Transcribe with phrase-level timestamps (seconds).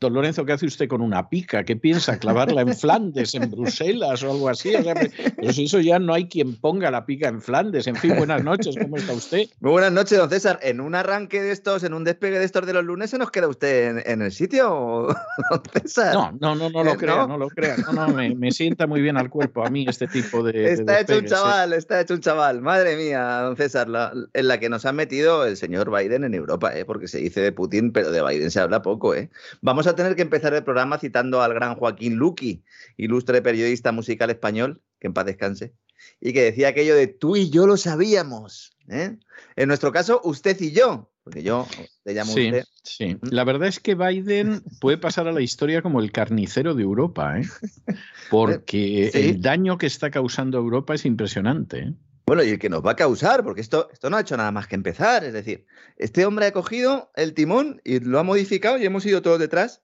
[0.00, 1.64] Don Lorenzo, ¿qué hace usted con una pica?
[1.64, 2.20] ¿Qué piensa?
[2.20, 4.72] ¿Clavarla en Flandes, en Bruselas o algo así?
[4.76, 7.88] O sea, pero si eso ya no hay quien ponga la pica en Flandes.
[7.88, 9.46] En fin, buenas noches, ¿cómo está usted?
[9.58, 10.60] Muy buenas noches, don César.
[10.62, 13.32] En un arranque de estos, en un despegue de estos de los lunes, ¿se nos
[13.32, 15.08] queda usted en, en el sitio,
[15.50, 16.14] don César?
[16.14, 17.26] No, no, no, no lo ¿Eh, crea, no?
[17.26, 17.76] no, lo crea.
[17.78, 20.52] No, no, me, me sienta muy bien al cuerpo a mí este tipo de.
[20.52, 21.28] de Está hecho un ¿eh?
[21.28, 22.60] chaval, está hecho un chaval.
[22.62, 26.34] Madre mía, don César, la- en la que nos ha metido el señor Biden en
[26.34, 26.84] Europa, ¿eh?
[26.84, 29.12] porque se dice de Putin, pero de Biden se habla poco.
[29.16, 29.28] ¿eh?
[29.60, 32.62] Vamos a tener que empezar el programa citando al gran Joaquín Luqui,
[32.96, 35.74] ilustre periodista musical español, que en paz descanse,
[36.20, 38.72] y que decía aquello de tú y yo lo sabíamos.
[38.88, 39.16] ¿eh?
[39.56, 41.66] En nuestro caso, usted y yo, porque yo
[42.04, 42.64] le llamo Sí, usted.
[42.82, 43.16] sí.
[43.22, 47.38] La verdad es que Biden puede pasar a la historia como el carnicero de Europa,
[47.38, 47.42] ¿eh?
[48.30, 49.18] porque Sí.
[49.18, 51.78] el daño que está causando a Europa es impresionante.
[51.80, 51.92] ¿eh?
[52.28, 54.52] Bueno, y el que nos va a causar, porque esto, esto no ha hecho nada
[54.52, 55.24] más que empezar.
[55.24, 59.22] Es decir, este hombre ha cogido el timón y lo ha modificado y hemos ido
[59.22, 59.82] todos detrás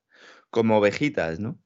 [0.50, 1.58] como ovejitas, ¿no?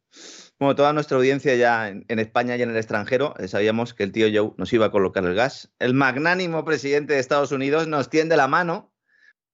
[0.56, 4.12] Como toda nuestra audiencia ya en, España y en el extranjero, eh, sabíamos que el
[4.12, 5.72] tío Joe nos iba a colocar el gas.
[5.80, 8.94] El magnánimo presidente de Estados Unidos nos tiende la mano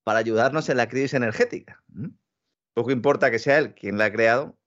[0.04, 1.82] para ayudarnos en la crisis energética.
[2.74, 4.58] Poco importa que sea él quien la ha creado,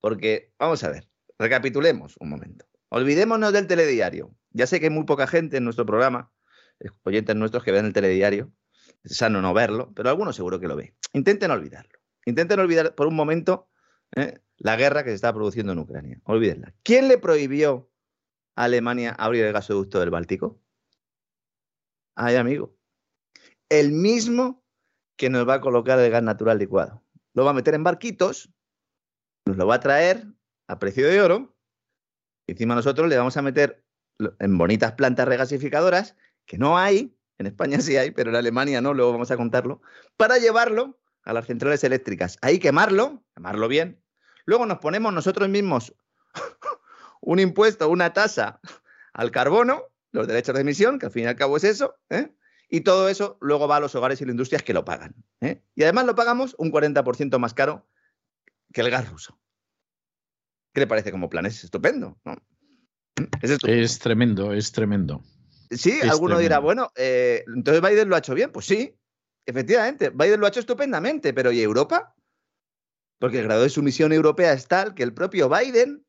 [0.00, 2.64] porque, vamos a ver, recapitulemos un momento.
[2.90, 4.32] Olvidémonos del telediario.
[4.56, 6.32] Ya sé que hay muy poca gente en nuestro programa,
[6.80, 8.50] eh, oyentes nuestros que ven el telediario.
[9.04, 10.96] Es sano no verlo, pero algunos seguro que lo ve.
[11.12, 11.98] Intenten olvidarlo.
[12.24, 13.68] Intenten olvidar por un momento
[14.16, 14.40] ¿eh?
[14.56, 16.20] la guerra que se está produciendo en Ucrania.
[16.24, 16.74] Olvídenla.
[16.82, 17.90] ¿Quién le prohibió
[18.54, 20.58] a Alemania abrir el gasoducto del Báltico?
[22.14, 22.74] Ay, amigo.
[23.68, 24.64] El mismo
[25.16, 27.04] que nos va a colocar el gas natural licuado.
[27.34, 28.50] Lo va a meter en barquitos,
[29.44, 30.26] nos lo va a traer
[30.66, 31.56] a precio de oro
[32.46, 33.84] encima nosotros le vamos a meter
[34.38, 36.16] en bonitas plantas regasificadoras,
[36.46, 39.82] que no hay, en España sí hay, pero en Alemania no, luego vamos a contarlo,
[40.16, 42.38] para llevarlo a las centrales eléctricas.
[42.40, 44.00] Ahí quemarlo, quemarlo bien.
[44.44, 45.94] Luego nos ponemos nosotros mismos
[47.20, 48.60] un impuesto, una tasa
[49.12, 49.82] al carbono,
[50.12, 52.32] los derechos de emisión, que al fin y al cabo es eso, ¿eh?
[52.68, 55.14] y todo eso luego va a los hogares y las industrias que lo pagan.
[55.40, 55.62] ¿eh?
[55.74, 57.86] Y además lo pagamos un 40% más caro
[58.72, 59.38] que el gas ruso.
[60.72, 61.46] ¿Qué le parece como plan?
[61.46, 62.18] Es estupendo.
[62.24, 62.36] ¿no?
[63.42, 65.22] Es tremendo, es tremendo.
[65.70, 68.52] Sí, Es alguno dirá, bueno, eh, entonces Biden lo ha hecho bien.
[68.52, 68.94] Pues sí,
[69.46, 72.14] efectivamente, Biden lo ha hecho estupendamente, pero ¿y Europa?
[73.18, 76.04] Porque el grado de sumisión europea es tal que el propio Biden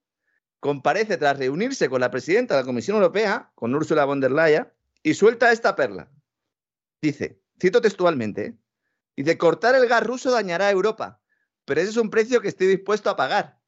[0.60, 4.68] comparece tras reunirse con la presidenta de la Comisión Europea, con Ursula von der Leyen,
[5.04, 6.12] y suelta esta perla.
[7.02, 8.58] Dice, cito textualmente, ¿eh?
[9.16, 11.22] dice, cortar el gas ruso dañará a Europa,
[11.66, 13.60] pero ese es un precio que estoy dispuesto a pagar.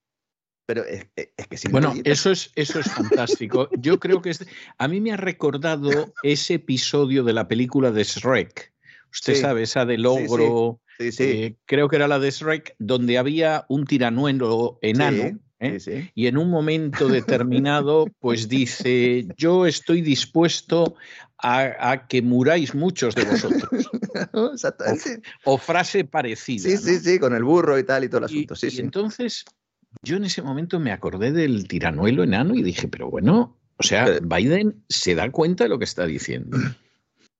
[0.69, 3.68] Pero es, es- es que es Bueno, eso es, eso es fantástico.
[3.80, 4.46] Yo creo que es,
[4.78, 8.72] a mí me ha recordado ese episodio de la película de Shrek.
[9.12, 9.41] Usted Sí.
[9.41, 10.25] sabe, esa del Sí, sí.
[10.28, 15.40] ogro, Sí, sí, eh, creo que era la de Shrek, donde había un tiranuelo enano.
[15.59, 15.79] ¿eh?
[15.79, 16.12] sí, sí.
[16.13, 20.96] Y en un momento determinado, pues dice, yo estoy dispuesto
[21.40, 23.72] a, a que muráis muchos de vosotros.
[24.53, 25.22] Exactamente.
[25.46, 26.64] O frase parecida.
[26.70, 26.79] Sí, ¿no?
[26.82, 28.55] sí, sí, con el burro y tal y todo el Y, asunto.
[28.55, 28.82] Sí, y sí.
[28.82, 29.46] entonces
[30.03, 34.20] yo en ese momento me acordé del tiranuelo enano y dije, pero bueno, o sea,
[34.22, 36.58] Biden se da cuenta de lo que está diciendo.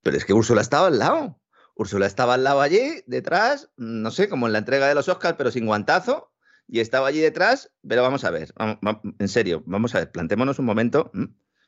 [0.02, 1.42] Pero es que Úrsula estaba al lado.
[1.76, 5.36] Úrsula estaba al lado allí, detrás, no sé, como en la entrega de los Oscars,
[5.38, 6.32] pero sin guantazo.
[6.68, 10.58] Y estaba allí detrás, pero vamos a ver, vamos- en serio, vamos a ver, plantémonos
[10.60, 11.12] un momento.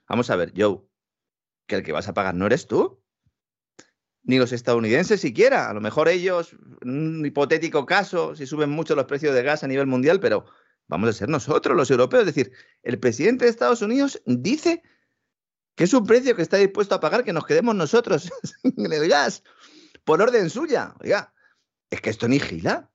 [0.08, 0.80] Vamos a ver, Joe,
[1.68, 3.02] que el que vas a pagar no eres tú,
[4.24, 5.70] ni los estadounidenses siquiera.
[5.70, 9.64] A lo mejor ellos, en un hipotético caso, si suben mucho los precios de gas
[9.64, 10.46] a nivel mundial, pero
[10.92, 12.28] vamos a ser nosotros los europeos.
[12.28, 12.52] Es decir,
[12.84, 14.84] el presidente de Estados Unidos dice
[15.76, 18.30] que es un precio que está dispuesto a pagar que nos quedemos nosotros
[18.64, 19.42] en el gas
[20.04, 20.94] por orden suya.
[21.02, 21.34] Oiga,
[21.90, 22.92] es que esto ni gila.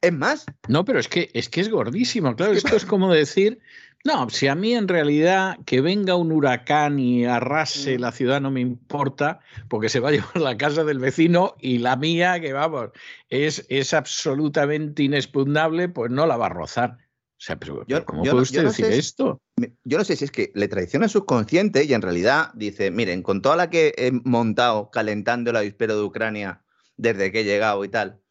[0.00, 0.44] Es más.
[0.68, 2.34] No, pero es que es que es gordísimo.
[2.36, 3.60] Claro, esto es como decir,
[4.04, 8.00] no, si a mí en realidad que venga un huracán y arrase mm.
[8.02, 11.78] la ciudad no me importa, porque se va a llevar la casa del vecino y
[11.78, 12.90] la mía, que vamos,
[13.30, 17.03] es, es absolutamente inexpugnable, pues no la va a rozar.
[17.44, 19.42] O sea, pero, ¿cómo puede usted decir esto?
[19.84, 23.42] Yo no sé si es que le traiciona subconsciente y en realidad dice, miren, con
[23.42, 26.64] toda la que he montado calentando el avispero de Ucrania
[26.96, 28.22] desde que he llegado y tal,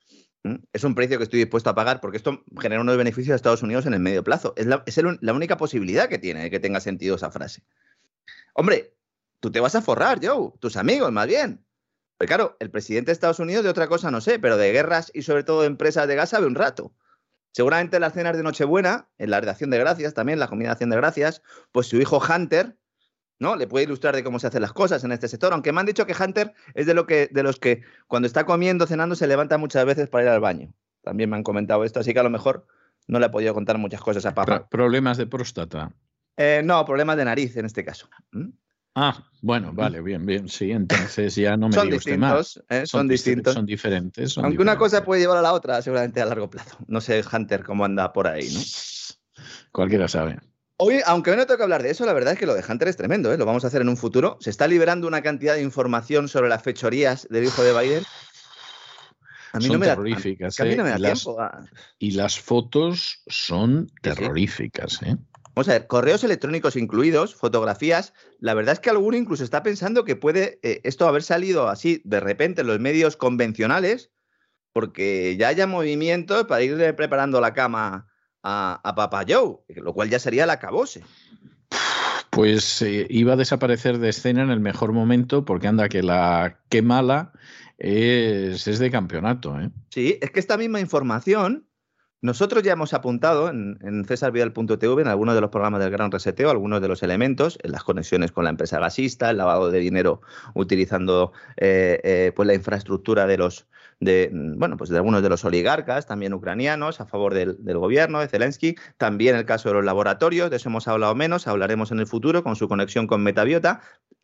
[0.74, 3.62] es un precio que estoy dispuesto a pagar porque esto genera unos beneficios a Estados
[3.62, 4.56] Unidos en el medio plazo.
[4.58, 4.84] Es la,
[5.32, 7.62] única posibilidad que tiene de que tenga sentido esa frase.
[8.56, 8.96] Hombre,
[9.42, 11.64] tú te vas a forrar, Joe, tus amigos más bien.
[12.18, 15.12] Pero claro, el presidente de Estados Unidos de otra cosa no sé, pero de guerras
[15.14, 16.96] y sobre todo de empresas de gas sabe un rato.
[17.54, 20.72] Seguramente en las cenas de Nochebuena, en la redacción de gracias también, la comida de
[20.74, 21.42] acción de gracias,
[21.72, 22.76] pues su hijo Hunter
[23.40, 23.56] ¿no?
[23.56, 25.86] Le puede ilustrar de cómo se hacen las cosas en este sector, aunque me han
[25.86, 29.28] dicho que Hunter es de, lo que, de los que cuando está comiendo, cenando, se
[29.28, 30.74] levanta muchas veces para ir al baño.
[31.02, 32.66] También me han comentado esto, así que a lo mejor
[33.08, 34.70] no le he podido contar muchas cosas a papá.
[34.70, 35.92] ¿Problemas de próstata?
[36.38, 38.10] Eh, no, problemas de nariz en este caso.
[38.32, 38.50] ¿Mm?
[38.96, 42.86] Ah, bueno, vale, bien, bien, sí, entonces ya no me son distintos, ¿eh?
[42.86, 44.38] son, distintos, son diferentes.
[44.38, 46.78] Aunque una cosa puede llevar a la otra, seguramente a largo plazo.
[46.88, 48.60] No sé Hunter cómo anda por ahí, ¿no?
[49.72, 50.38] Cualquiera sabe.
[50.78, 52.64] Hoy, aunque hoy no tengo que hablar de eso, la verdad es que lo de
[52.68, 53.38] Hunter es tremendo, ¿eh?
[53.38, 54.38] lo vamos a hacer en un futuro.
[54.40, 58.04] Se está liberando una cantidad de información sobre las fechorías del hijo de Biden.
[59.54, 60.56] A mí son no me terroríficas.
[60.56, 61.02] Da, a mí no me da ¿eh?
[61.02, 61.38] tiempo.
[62.00, 65.02] Y las fotos son terroríficas.
[65.04, 65.16] ¿eh?
[65.56, 68.14] Vamos a ver, correos electrónicos incluidos, fotografías.
[68.40, 72.02] La verdad es que alguno incluso está pensando que puede eh, esto haber salido así
[72.06, 74.12] de repente en los medios convencionales,
[74.72, 78.08] porque ya haya movimientos para ir preparando la cama
[78.42, 81.04] a, a Papa Joe, lo cual ya sería la cabose.
[82.32, 86.60] Pues eh, iba a desaparecer de escena en el mejor momento, porque anda que la
[86.70, 87.32] qué mala
[87.78, 89.60] es, es de campeonato.
[89.60, 89.70] ¿eh?
[89.90, 91.68] Sí, es que esta misma información
[92.24, 96.50] nosotros ya hemos apuntado en, en cesarvidal.tv, en algunos de los programas del Gran Reseteo,
[96.50, 100.22] algunos de los elementos, en las conexiones con la empresa gasista, el lavado de dinero
[100.54, 103.68] utilizando eh, eh, pues la infraestructura de los
[104.00, 108.22] de bueno pues de algunos de los oligarcas, también ucranianos, a favor del, del, gobierno
[108.22, 112.00] de Zelensky, también el caso de los laboratorios, de eso hemos hablado menos, hablaremos en
[112.00, 113.82] el futuro con su conexión con Metabiota,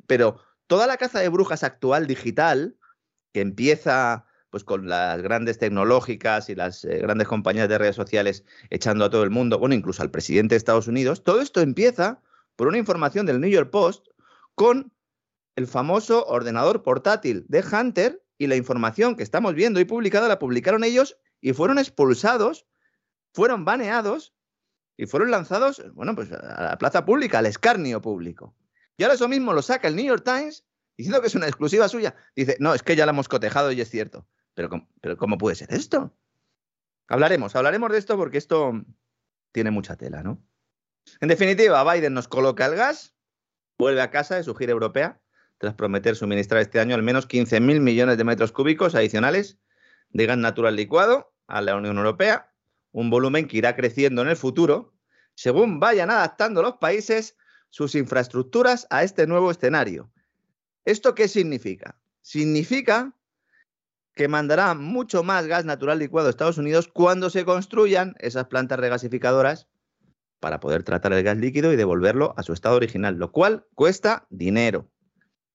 [0.08, 2.78] pero toda la caza de brujas actual digital
[3.34, 8.44] que empieza pues con las grandes tecnológicas y las eh, grandes compañías de redes sociales
[8.70, 12.22] echando a todo el mundo, bueno, incluso al presidente de Estados Unidos, todo esto empieza
[12.56, 14.08] por una información del New York Post
[14.56, 14.92] con
[15.56, 20.40] el famoso ordenador portátil de Hunter y la información que estamos viendo y publicada la
[20.40, 22.66] publicaron ellos y fueron expulsados,
[23.34, 24.34] fueron baneados
[24.98, 28.56] y fueron lanzados, bueno, pues a la plaza pública, al escarnio público.
[28.98, 30.66] Y ahora eso mismo lo saca el New York Times
[30.98, 32.16] diciendo que es una exclusiva suya.
[32.36, 34.28] Dice, no, es que ya la hemos cotejado y es cierto.
[35.02, 36.14] Pero, ¿cómo puede ser esto?
[37.08, 38.74] Hablaremos, hablaremos de esto porque esto
[39.52, 40.44] tiene mucha tela, ¿no?
[41.22, 43.16] En definitiva, Biden nos coloca el gas,
[43.78, 45.22] vuelve a casa de su gira europea,
[45.58, 49.60] tras prometer suministrar este año al menos 15.000 millones de metros cúbicos adicionales
[50.10, 52.54] de gas natural licuado a la Unión Europea,
[52.92, 54.94] un volumen que irá creciendo en el futuro,
[55.36, 57.38] según vayan adaptando los países
[57.70, 60.12] sus infraestructuras a este nuevo escenario.
[60.86, 62.00] ¿Esto qué significa?
[62.22, 63.16] Significa
[64.20, 68.78] que mandará mucho más gas natural licuado a Estados Unidos cuando se construyan esas plantas
[68.78, 69.70] regasificadoras
[70.42, 74.28] para poder tratar el gas líquido y devolverlo a su estado original, lo cual cuesta
[74.30, 74.92] dinero.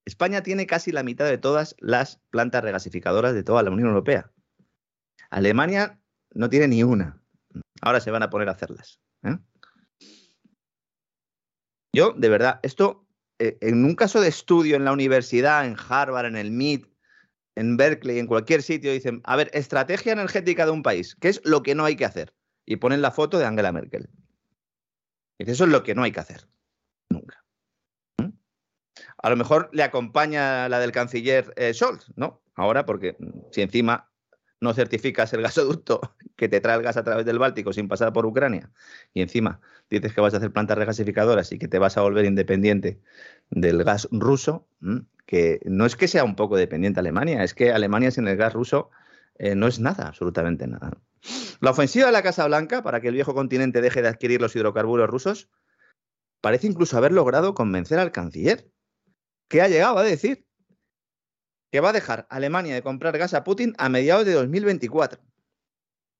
[0.06, 4.32] España tiene casi la mitad de todas las plantas regasificadoras de toda la Unión Europea.
[5.28, 6.00] Alemania
[6.32, 7.22] no tiene ni una.
[7.82, 8.98] Ahora se van a poner a hacerlas.
[9.24, 9.36] ¿eh?
[11.92, 13.06] Yo, de verdad, esto,
[13.38, 16.93] eh, en un caso de estudio en la universidad, en Harvard, en el MIT,
[17.56, 21.40] en Berkeley, en cualquier sitio, dicen, a ver, estrategia energética de un país, ¿qué es
[21.44, 22.34] lo que no hay que hacer?
[22.66, 24.08] Y ponen la foto de Angela Merkel.
[25.38, 26.48] Y eso es lo que no hay que hacer.
[27.10, 27.44] Nunca.
[28.18, 28.30] ¿Mm?
[29.18, 32.42] A lo mejor le acompaña la del canciller eh, Scholz, ¿no?
[32.54, 33.16] Ahora, porque
[33.50, 34.10] si encima
[34.64, 36.00] no certificas el gasoducto
[36.36, 38.70] que te trae el gas a través del Báltico sin pasar por Ucrania,
[39.12, 42.24] y encima dices que vas a hacer plantas regasificadoras y que te vas a volver
[42.24, 43.00] independiente
[43.50, 44.66] del gas ruso,
[45.26, 48.52] que no es que sea un poco dependiente Alemania, es que Alemania sin el gas
[48.52, 48.90] ruso
[49.36, 50.90] eh, no es nada, absolutamente nada.
[51.60, 54.54] La ofensiva de la Casa Blanca para que el viejo continente deje de adquirir los
[54.56, 55.48] hidrocarburos rusos
[56.40, 58.68] parece incluso haber logrado convencer al canciller,
[59.48, 60.46] que ha llegado a decir
[61.74, 65.20] que va a dejar Alemania de comprar gas a Putin a mediados de 2024.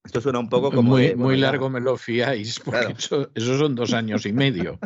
[0.04, 0.90] Esto suena un poco como.
[0.90, 4.80] Muy, muy largo me lo fiáis, porque eso, son dos años y medio.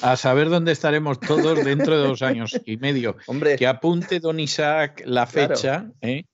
[0.00, 3.18] A saber dónde estaremos todos dentro de dos años y medio.
[3.26, 3.56] Hombre.
[3.56, 6.24] Que apunte don Isaac la fecha, ¿eh?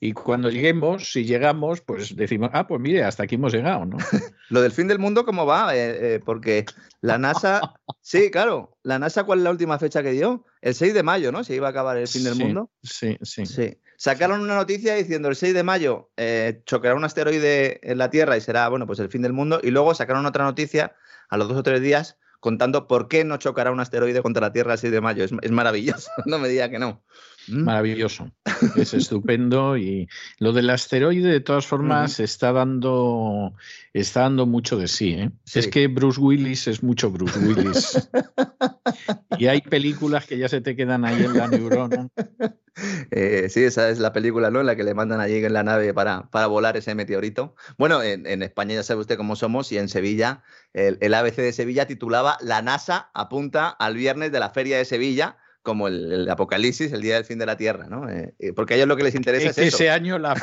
[0.00, 3.98] Y cuando lleguemos, si llegamos, pues decimos, ah, pues mire, hasta aquí hemos llegado, ¿no?
[4.48, 5.72] Lo del fin del mundo, ¿cómo va?
[5.76, 6.64] Eh, eh, porque
[7.00, 10.44] la NASA, sí, claro, la NASA, ¿cuál es la última fecha que dio?
[10.62, 11.44] El 6 de mayo, ¿no?
[11.44, 12.70] Se iba a acabar el fin del mundo.
[12.82, 13.44] Sí, sí.
[13.44, 13.78] Sí.
[13.96, 18.36] Sacaron una noticia diciendo el 6 de mayo eh, chocará un asteroide en la Tierra
[18.36, 19.60] y será, bueno, pues el fin del mundo.
[19.62, 20.94] Y luego sacaron otra noticia
[21.28, 24.52] a los dos o tres días contando por qué no chocará un asteroide contra la
[24.52, 25.24] Tierra el 6 de mayo.
[25.24, 27.04] Es, maravilloso, no me diga que no.
[27.48, 27.64] ¿Mm?
[27.64, 28.30] Maravilloso,
[28.76, 30.08] es estupendo y
[30.38, 33.54] lo del asteroide de todas formas está dando
[33.92, 35.30] está dando mucho de sí, ¿eh?
[35.54, 38.08] Es que Bruce Willis es mucho Bruce Willis
[39.38, 42.08] y hay películas que ya se te quedan ahí en la neurona.
[43.10, 44.60] Eh, sí, esa es la película, ¿no?
[44.60, 47.54] En la que le mandan allí en la nave para, para volar ese meteorito.
[47.76, 51.86] Bueno, en, España ya sabe usted cómo somos y en Sevilla, el, ABC de Sevilla
[51.86, 57.00] titulaba La NASA apunta al viernes de la Feria de Sevilla como el, Apocalipsis, el
[57.00, 58.08] día del fin de la Tierra, ¿no?
[58.08, 60.34] Eh, eh, porque a ellos lo que les interesa es, Ese año la,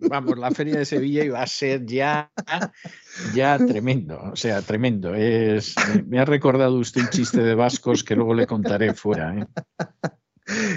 [0.00, 2.32] vamos, la Feria de Sevilla iba a ser ya,
[3.34, 5.14] ya tremendo, o sea, tremendo.
[5.14, 5.74] Es,
[6.06, 9.34] me ha recordado usted un chiste de vascos que luego le contaré fuera.
[9.36, 9.46] ¿eh?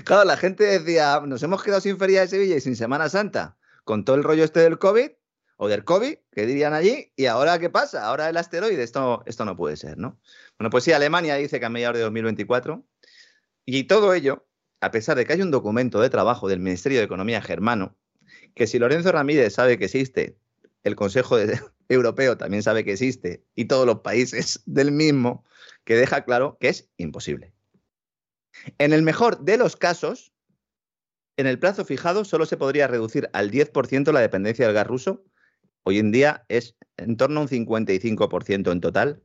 [0.03, 3.57] Claro, la gente decía, nos hemos quedado sin Feria de Sevilla y sin Semana Santa,
[3.83, 5.09] con todo el rollo este del COVID,
[5.57, 9.43] o del COVID, que dirían allí, y ahora qué pasa, ahora el asteroide, esto, esto
[9.43, 10.19] no puede ser, ¿no?
[10.59, 12.85] Bueno, pues sí, Alemania dice que a mediados de 2024,
[13.69, 14.47] y todo ello,
[14.79, 17.97] a pesar de que hay un documento de trabajo del Ministerio de Economía germano,
[18.55, 20.37] que si Lorenzo Ramírez sabe que existe,
[20.83, 21.37] el Consejo
[21.89, 25.43] Europeo también sabe que existe, y todos los países del mismo,
[25.83, 27.53] que deja claro que es imposible.
[28.77, 30.31] En el mejor de los casos,
[31.35, 35.25] en el plazo fijado solo se podría reducir al 10% la dependencia del gas ruso.
[35.83, 39.21] Hoy en día es en torno a un 55% en total.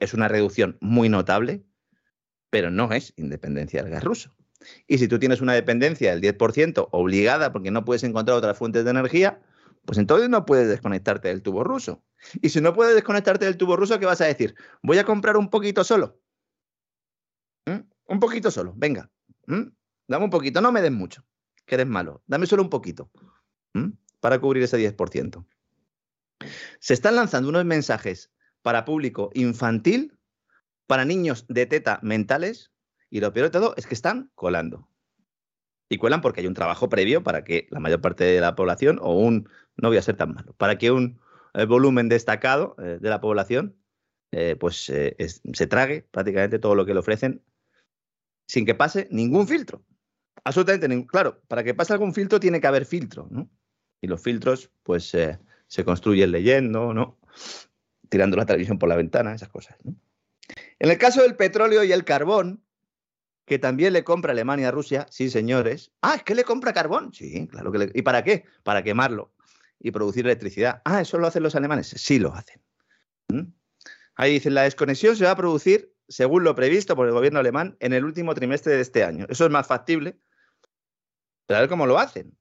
[0.00, 1.64] Es una reducción muy notable,
[2.54, 4.32] pero no es independencia del gas ruso.
[4.86, 8.84] Y si tú tienes una dependencia del 10% obligada porque no puedes encontrar otras fuentes
[8.84, 9.42] de energía,
[9.84, 12.04] pues entonces no puedes desconectarte del tubo ruso.
[12.42, 14.54] Y si no puedes desconectarte del tubo ruso, ¿qué vas a decir?
[14.84, 16.20] Voy a comprar un poquito solo.
[17.66, 19.10] Un poquito solo, venga.
[19.48, 21.24] Dame un poquito, no me des mucho,
[21.66, 22.22] que eres malo.
[22.28, 23.10] Dame solo un poquito
[24.20, 25.44] para cubrir ese 10%.
[26.78, 28.30] Se están lanzando unos mensajes
[28.62, 30.13] para público infantil,
[30.86, 32.72] para niños de teta mentales,
[33.10, 34.88] y lo peor de todo es que están colando.
[35.88, 38.98] Y cuelan porque hay un trabajo previo para que la mayor parte de la población,
[39.00, 41.20] o un, no voy a ser tan malo, para que un
[41.54, 43.76] eh, volumen destacado eh, de la población,
[44.32, 47.44] eh, pues se trague prácticamente todo lo que le ofrecen
[48.48, 49.84] sin que pase ningún filtro.
[50.42, 51.06] Absolutamente ningún.
[51.06, 53.48] Claro, para que pase algún filtro tiene que haber filtro, ¿no?
[54.00, 57.20] Y los filtros, pues, se construyen leyendo, ¿no?
[58.08, 59.94] Tirando la televisión por la ventana, esas cosas, ¿no?
[60.78, 62.64] En el caso del petróleo y el carbón,
[63.46, 65.92] que también le compra Alemania a Rusia, sí, señores.
[66.02, 67.12] Ah, es que le compra carbón.
[67.12, 67.90] Sí, claro que le.
[67.94, 68.44] ¿Y para qué?
[68.62, 69.32] Para quemarlo
[69.78, 70.80] y producir electricidad.
[70.84, 71.88] Ah, eso lo hacen los alemanes.
[71.88, 72.62] Sí, lo hacen.
[73.28, 73.52] ¿Mm?
[74.16, 77.76] Ahí dicen, la desconexión se va a producir según lo previsto por el gobierno alemán,
[77.80, 79.26] en el último trimestre de este año.
[79.28, 80.18] Eso es más factible.
[81.46, 82.36] Pero a ver cómo lo hacen.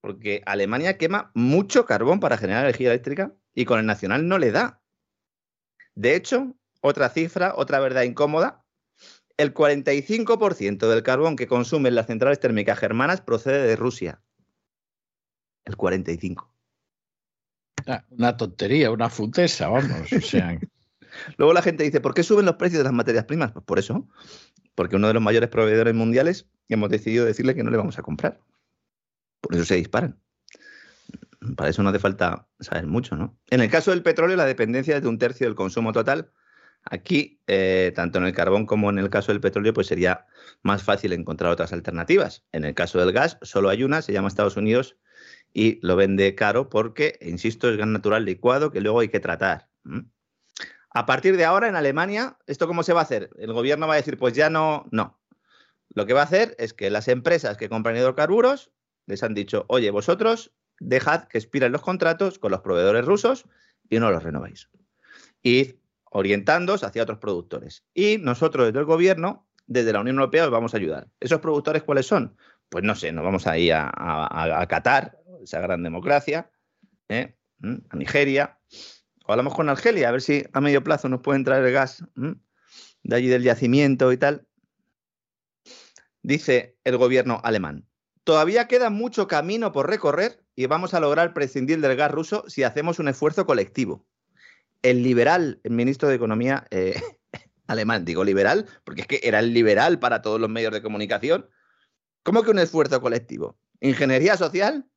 [0.00, 4.50] Porque Alemania quema mucho carbón para generar energía eléctrica y con el nacional no le
[4.50, 4.80] da.
[5.94, 8.64] De hecho, otra cifra, otra verdad incómoda,
[9.36, 14.22] el 45% del carbón que consumen las centrales térmicas germanas procede de Rusia.
[15.64, 16.46] El 45%.
[17.86, 20.12] Ah, una tontería, una futesa, vamos.
[20.12, 20.58] O sea,
[21.36, 23.52] Luego la gente dice, ¿por qué suben los precios de las materias primas?
[23.52, 24.08] Pues por eso,
[24.74, 28.02] porque uno de los mayores proveedores mundiales hemos decidido decirle que no le vamos a
[28.02, 28.40] comprar.
[29.40, 30.20] Por eso se disparan.
[31.56, 33.38] Para eso no hace falta saber mucho, ¿no?
[33.48, 36.32] En el caso del petróleo, la dependencia es de un tercio del consumo total.
[36.84, 40.26] Aquí, eh, tanto en el carbón como en el caso del petróleo, pues sería
[40.62, 42.44] más fácil encontrar otras alternativas.
[42.52, 44.96] En el caso del gas, solo hay una, se llama Estados Unidos
[45.52, 49.68] y lo vende caro porque, insisto, es gas natural licuado que luego hay que tratar.
[50.92, 53.30] A partir de ahora, en Alemania, ¿esto cómo se va a hacer?
[53.38, 55.20] El gobierno va a decir, pues ya no, no.
[55.90, 58.70] Lo que va a hacer es que las empresas que compran hidrocarburos
[59.06, 63.44] les han dicho, oye, vosotros dejad que expiren los contratos con los proveedores rusos
[63.88, 64.68] y no los renováis.
[65.42, 65.79] Y
[66.10, 67.84] orientándoos hacia otros productores.
[67.94, 71.08] Y nosotros desde el gobierno, desde la Unión Europea, os vamos a ayudar.
[71.20, 72.36] ¿Esos productores cuáles son?
[72.68, 76.50] Pues no sé, nos vamos a ir a, Qatar, esa gran democracia,
[77.08, 77.36] ¿eh?
[77.58, 77.76] ¿Mm?
[77.88, 78.58] a Nigeria,
[79.26, 82.04] o hablamos con Argelia, a ver si a medio plazo nos pueden traer el gas
[82.14, 84.46] de allí del yacimiento y tal.
[86.22, 87.86] Dice el gobierno alemán,
[88.24, 92.62] todavía queda mucho camino por recorrer y vamos a lograr prescindir del gas ruso si
[92.62, 94.06] hacemos un esfuerzo colectivo.
[94.82, 97.00] El liberal, el ministro de Economía eh,
[97.66, 101.48] alemán, digo liberal, porque es que era el liberal para todos los medios de comunicación.
[102.22, 103.58] ¿Cómo que un esfuerzo colectivo?
[103.80, 104.88] ¿Ingeniería social?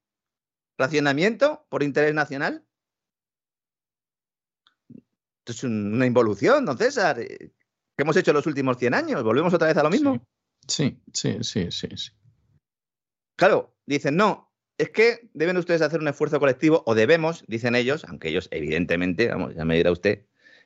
[0.77, 2.65] ¿Racionamiento por interés nacional?
[5.39, 7.17] Esto es una involución, don César.
[7.17, 7.51] ¿Qué
[7.97, 9.23] hemos hecho en los últimos 100 años?
[9.23, 10.25] ¿Volvemos otra vez a lo mismo?
[10.67, 11.89] Sí, sí, sí, sí.
[11.95, 12.11] sí.
[13.35, 14.52] Claro, dicen, no,
[14.83, 19.29] es que deben ustedes hacer un esfuerzo colectivo, o debemos, dicen ellos, aunque ellos evidentemente,
[19.29, 20.25] vamos, ya me dirá usted,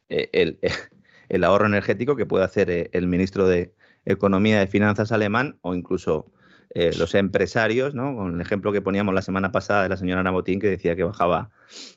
[0.09, 0.59] eh, el,
[1.29, 3.73] el, ahorro energético que puede hacer eh, el ministro de
[4.05, 6.31] Economía y Finanzas alemán o incluso
[6.71, 8.15] eh, los empresarios, ¿no?
[8.15, 11.03] Con el ejemplo que poníamos la semana pasada de la señora Nabotín, que decía que
[11.03, 11.51] bajaba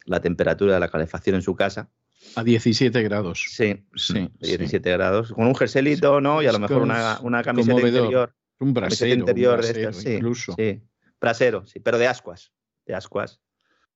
[0.04, 1.88] la temperatura de la calefacción en su casa.
[2.36, 3.44] A 17 grados.
[3.48, 4.30] Sí, sí.
[4.40, 5.32] 17 grados.
[5.32, 6.42] Con un jerselito, ¿no?
[6.42, 8.34] Y a lo mejor una, una camiseta interior.
[8.58, 9.14] Un brasero.
[9.14, 10.54] interior de estas, sí, incluso.
[10.56, 10.82] Sí,
[11.20, 12.52] brasero, sí, pero de ascuas.
[12.86, 13.40] De ascuas.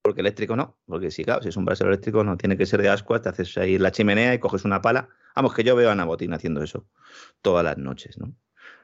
[0.01, 0.77] Porque eléctrico no.
[0.85, 3.21] Porque sí, claro, si es un brasero eléctrico no tiene que ser de ascuas.
[3.21, 5.09] Te haces ahí la chimenea y coges una pala.
[5.35, 6.87] Vamos, que yo veo a Nabotín haciendo eso
[7.41, 8.35] todas las noches, ¿no?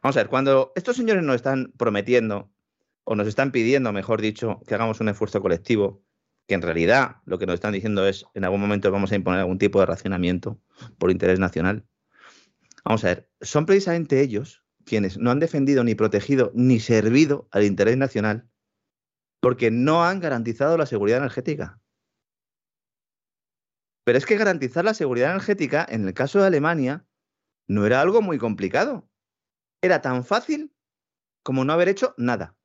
[0.02, 2.52] Vamos a ver, cuando estos señores nos están prometiendo,
[3.04, 6.04] o nos están pidiendo, mejor dicho, que hagamos un esfuerzo colectivo,
[6.48, 9.42] que en realidad lo que nos están diciendo es en algún momento vamos a imponer
[9.42, 10.60] algún tipo de racionamiento
[10.98, 11.86] por interés nacional.
[12.84, 17.64] Vamos a ver, son precisamente ellos quienes no han defendido ni protegido ni servido al
[17.64, 18.52] interés nacional
[19.42, 21.82] porque no han garantizado la seguridad energética.
[24.06, 27.06] Pero es que garantizar la seguridad energética en el caso de Alemania
[27.68, 29.10] no era algo muy complicado.
[29.82, 30.74] Era tan fácil
[31.44, 32.56] como no haber hecho nada.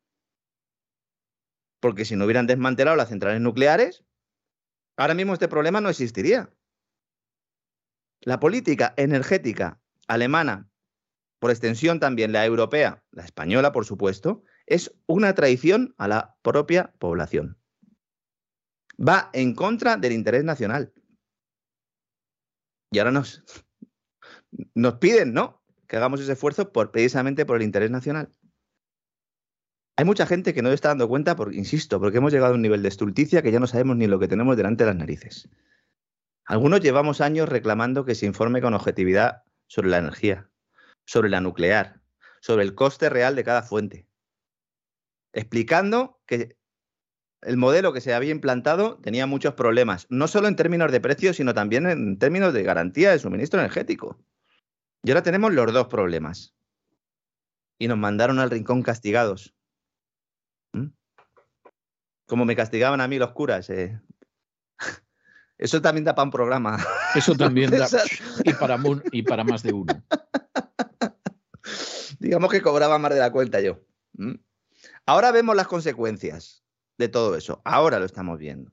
[1.80, 4.04] Porque si no hubieran desmantelado las centrales nucleares,
[4.96, 6.52] ahora mismo este problema no existiría.
[8.20, 10.70] La política energética alemana
[11.38, 16.93] por extensión también la europea, la española, por supuesto, es una traición a la propia
[16.99, 17.59] población.
[18.99, 20.93] Va en contra del interés nacional.
[22.90, 23.45] Y ahora nos,
[24.75, 25.62] nos piden, ¿no?
[25.87, 28.31] Que hagamos ese esfuerzo por, precisamente por el interés nacional.
[29.96, 32.62] Hay mucha gente que no está dando cuenta, porque, insisto, porque hemos llegado a un
[32.62, 35.49] nivel de estulticia que ya no sabemos ni lo que tenemos delante de las narices.
[36.44, 40.51] Algunos llevamos años reclamando que se informe con objetividad sobre la energía,
[41.07, 42.01] sobre la nuclear,
[42.40, 44.07] sobre el coste real de cada fuente,
[45.33, 46.59] explicando que
[47.42, 51.37] el modelo que se había implantado tenía muchos problemas, no solo en términos de precios,
[51.37, 54.19] sino también en términos de garantía de suministro energético.
[55.03, 56.55] Y ahora tenemos los dos problemas.
[57.79, 59.55] Y nos mandaron al rincón castigados.
[60.73, 60.87] ¿Mm?
[62.27, 63.71] Como me castigaban a mí los curas.
[63.71, 64.01] Eh.
[65.59, 66.79] Eso también da para un programa.
[67.14, 67.87] Eso también da.
[68.45, 68.79] y, para,
[69.12, 69.95] y para más de uno.
[72.18, 73.81] Digamos que cobraba más de la cuenta yo.
[75.05, 76.64] Ahora vemos las consecuencias
[76.98, 77.61] de todo eso.
[77.64, 78.72] Ahora lo estamos viendo.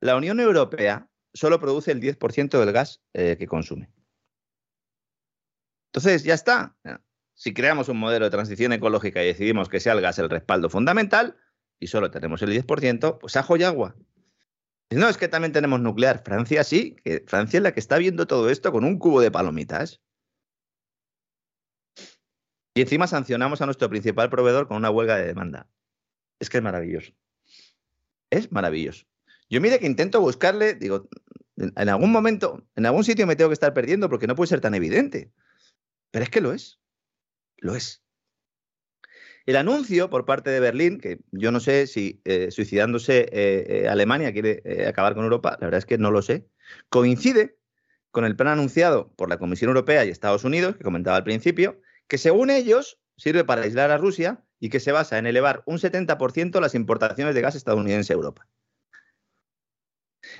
[0.00, 3.90] La Unión Europea solo produce el 10% del gas eh, que consume.
[5.92, 6.76] Entonces, ya está.
[7.34, 10.68] Si creamos un modelo de transición ecológica y decidimos que sea el gas el respaldo
[10.68, 11.36] fundamental
[11.78, 13.96] y solo tenemos el 10%, pues ajo y agua.
[14.90, 16.22] No, es que también tenemos nuclear.
[16.22, 19.30] Francia sí, que Francia es la que está viendo todo esto con un cubo de
[19.30, 20.01] palomitas.
[22.74, 25.68] Y encima sancionamos a nuestro principal proveedor con una huelga de demanda.
[26.40, 27.12] Es que es maravilloso.
[28.30, 29.06] Es maravilloso.
[29.50, 31.08] Yo mire que intento buscarle, digo,
[31.56, 34.60] en algún momento, en algún sitio me tengo que estar perdiendo porque no puede ser
[34.60, 35.30] tan evidente.
[36.10, 36.80] Pero es que lo es.
[37.58, 38.02] Lo es.
[39.44, 43.88] El anuncio por parte de Berlín, que yo no sé si eh, suicidándose eh, eh,
[43.88, 46.46] Alemania quiere acabar con Europa, la verdad es que no lo sé,
[46.88, 47.56] coincide
[48.12, 51.80] con el plan anunciado por la Comisión Europea y Estados Unidos, que comentaba al principio,
[52.08, 55.78] que según ellos sirve para aislar a Rusia y que se basa en elevar un
[55.78, 58.46] 70% las importaciones de gas estadounidense a Europa.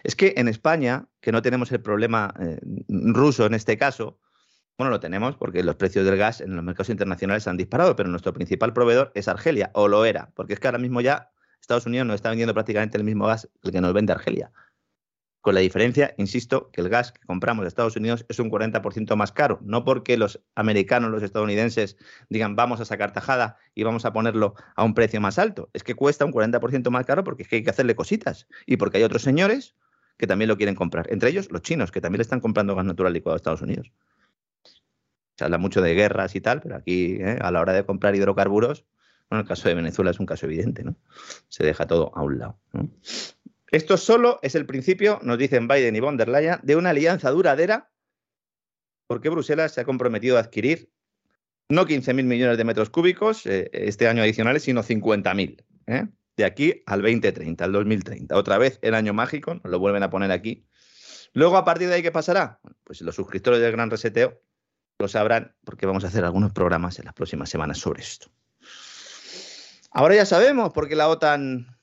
[0.05, 4.21] Es que en España, que no tenemos el problema eh, ruso en este caso,
[4.79, 8.09] bueno, lo tenemos porque los precios del gas en los mercados internacionales han disparado, pero
[8.09, 11.87] nuestro principal proveedor es Argelia, o lo era, porque es que ahora mismo ya Estados
[11.87, 14.51] Unidos nos está vendiendo prácticamente el mismo gas que nos vende Argelia.
[15.43, 19.17] Con la diferencia, insisto, que el gas que compramos de Estados Unidos es un 40%
[19.17, 21.97] más caro, no porque los americanos, los estadounidenses
[22.29, 25.83] digan vamos a sacar tajada y vamos a ponerlo a un precio más alto, es
[25.83, 28.99] que cuesta un 40% más caro porque es que hay que hacerle cositas y porque
[28.99, 29.75] hay otros señores
[30.17, 32.85] que también lo quieren comprar, entre ellos los chinos, que también le están comprando gas
[32.85, 33.91] natural licuado a Estados Unidos.
[35.37, 37.39] Se habla mucho de guerras y tal, pero aquí ¿eh?
[37.41, 38.85] a la hora de comprar hidrocarburos,
[39.29, 40.95] bueno, el caso de Venezuela es un caso evidente, ¿no?
[41.49, 42.61] Se deja todo a un lado.
[42.75, 42.91] ¿no?
[43.73, 47.31] Esto solo es el principio, nos dicen Biden y von der Leyen, de una alianza
[47.31, 47.91] duradera
[49.07, 50.91] porque Bruselas se ha comprometido a adquirir
[51.69, 55.65] No 15.000 millones de metros cúbicos eh, este año adicionales, sino 50.000.
[55.87, 56.07] ¿eh?
[56.37, 58.37] De aquí al 2030, al 2030.
[58.37, 60.67] Otra vez el año mágico, nos lo vuelven a poner aquí.
[61.33, 62.61] Luego, a partir de ahí, ¿qué pasará?
[62.85, 64.43] Pues los suscriptores del Gran Reseteo
[64.99, 68.31] lo sabrán porque vamos a hacer algunos programas en las próximas semanas sobre esto.
[69.91, 71.79] Ahora ya sabemos por qué la OTAN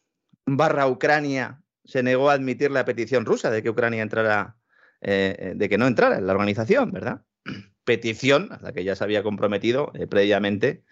[0.46, 4.56] barra Ucrania se negó a admitir la petición rusa de que Ucrania entrara,
[5.02, 7.24] eh, eh, de que no entrara en la organización, ¿verdad?
[7.84, 10.84] Petición a la que ya se había comprometido eh, previamente,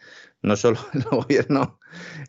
[0.41, 1.79] no solo el gobierno,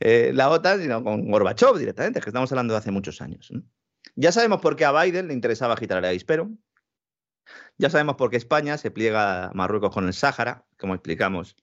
[0.01, 3.51] la OTAN, sino con Gorbachev directamente, que estamos hablando de hace muchos años.
[4.17, 6.51] Ya sabemos por qué a Biden le interesaba agitar el avispero.
[7.79, 11.57] Ya sabemos por qué España se pliega a Marruecos con el Sáhara, como explicamos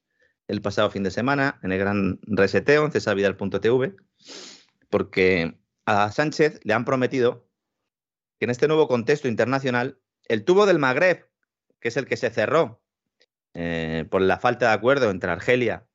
[0.47, 3.95] el pasado fin de semana en el gran reseteo en cesavidal.tv,
[4.89, 7.47] porque a Sánchez le han prometido
[8.39, 11.29] que en este nuevo contexto internacional, el tubo del Magreb,
[11.79, 12.81] que es el que se cerró
[13.53, 15.85] eh, por la falta de acuerdo entre Argelia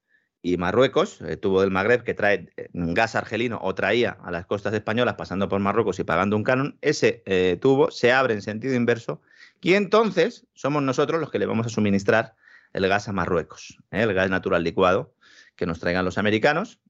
[0.43, 4.47] y Marruecos, el tubo del Magreb que trae eh, gas argelino o traía a las
[4.47, 8.43] costas españolas pasando por Marruecos y pagando un canon, ese eh, tubo se abre en
[8.43, 9.21] sentido inverso
[9.61, 12.35] y entonces somos nosotros los que le vamos a suministrar
[12.73, 15.15] el gas a Marruecos, el gas natural licuado
[15.57, 16.81] que nos traigan los americanos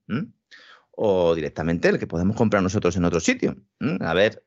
[1.03, 3.57] o directamente el que podemos comprar nosotros en otro sitio.
[4.01, 4.45] A ver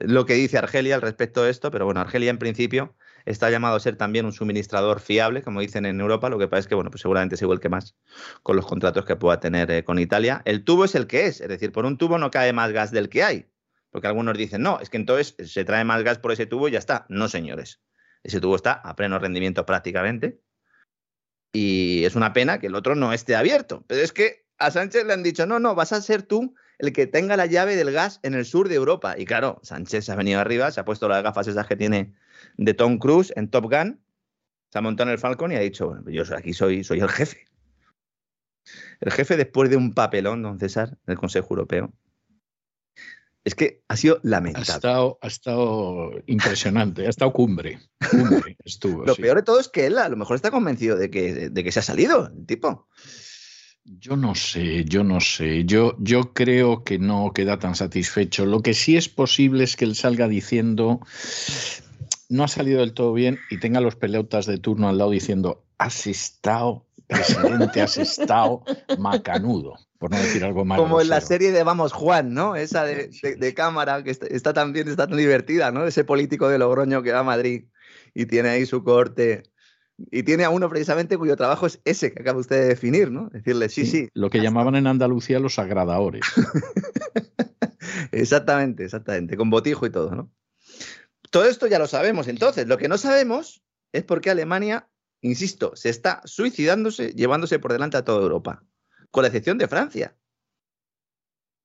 [0.00, 3.76] lo que dice Argelia al respecto de esto, pero bueno, Argelia en principio está llamado
[3.76, 6.74] a ser también un suministrador fiable, como dicen en Europa, lo que pasa es que,
[6.74, 7.96] bueno, pues seguramente se vuelque más
[8.42, 10.42] con los contratos que pueda tener eh, con Italia.
[10.44, 12.90] El tubo es el que es, es decir, por un tubo no cae más gas
[12.90, 13.46] del que hay,
[13.90, 16.72] porque algunos dicen, no, es que entonces se trae más gas por ese tubo y
[16.72, 17.06] ya está.
[17.08, 17.80] No, señores,
[18.24, 20.40] ese tubo está a pleno rendimiento prácticamente
[21.52, 25.04] y es una pena que el otro no esté abierto, pero es que a Sánchez
[25.04, 27.92] le han dicho, no, no, vas a ser tú el que tenga la llave del
[27.92, 29.14] gas en el sur de Europa.
[29.18, 32.14] Y claro, Sánchez ha venido arriba, se ha puesto las gafas esas que tiene
[32.56, 34.00] de Tom Cruise en Top Gun,
[34.70, 37.46] se ha montado en el Falcon y ha dicho, yo aquí soy, soy el jefe.
[39.00, 41.92] El jefe después de un papelón, don César, del Consejo Europeo.
[43.44, 44.66] Es que ha sido lamentable.
[44.72, 47.78] Ha estado, ha estado impresionante, ha estado cumbre.
[48.10, 51.10] cumbre estuvo, Lo peor de todo es que él a lo mejor está convencido de
[51.10, 52.88] que, de que se ha salido el tipo.
[53.84, 55.64] Yo no sé, yo no sé.
[55.66, 58.46] Yo, yo creo que no queda tan satisfecho.
[58.46, 61.00] Lo que sí es posible es que él salga diciendo
[62.30, 65.64] no ha salido del todo bien y tenga los peleutas de turno al lado diciendo
[65.78, 68.62] has estado, presidente, has estado
[68.98, 70.78] macanudo, por no decir algo más.
[70.78, 72.56] Como en la serie de Vamos Juan, ¿no?
[72.56, 75.86] Esa de, cámara que está, está, tan bien, está tan divertida, ¿no?
[75.86, 77.64] Ese político de Logroño que va a Madrid
[78.14, 79.42] y tiene ahí su corte
[79.96, 83.28] y tiene a uno precisamente cuyo trabajo es ese que acaba usted de definir, ¿no?
[83.30, 84.08] Decirle, sí, sí.
[84.14, 86.24] lo que llamaban en Andalucía los agradadores.
[88.12, 90.32] exactamente, exactamente, con botijo y todo, ¿no?
[91.30, 92.28] Todo esto ya lo sabemos.
[92.28, 94.88] Entonces, lo que no sabemos es por qué Alemania,
[95.20, 98.64] insisto, se está suicidándose, llevándose por delante a toda Europa,
[99.10, 100.16] con la excepción de Francia,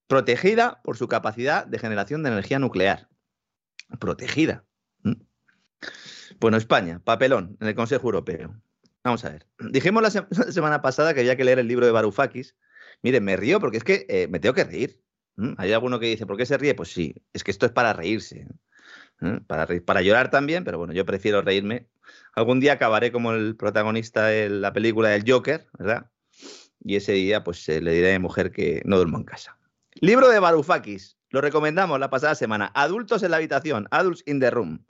[0.08, 3.10] protegida por su capacidad de generación de energía nuclear.
[4.00, 4.66] Protegida.
[6.40, 8.56] Bueno, España, papelón en el Consejo Europeo.
[9.04, 9.46] Vamos a ver.
[9.60, 10.10] Dijimos la,
[10.52, 12.56] semana pasada que había que leer el libro de Varoufakis.
[13.02, 15.02] Miren, me río porque es que eh, me tengo que reír.
[15.58, 16.76] Hay alguno que dice, ¿por qué se ríe?
[16.76, 18.46] Pues sí, es que esto es para reírse.
[19.48, 21.88] Para, para llorar también, pero bueno, yo prefiero reírme.
[22.34, 26.10] Algún día acabaré como el protagonista de la película del Joker, ¿verdad?
[26.84, 29.58] Y ese día, pues le diré a mi mujer que no duermo en casa.
[30.02, 31.18] Libro de Varoufakis.
[31.30, 32.72] Lo recomendamos la pasada semana.
[32.74, 33.88] Adultos en la habitación.
[33.92, 34.86] Adults in the room.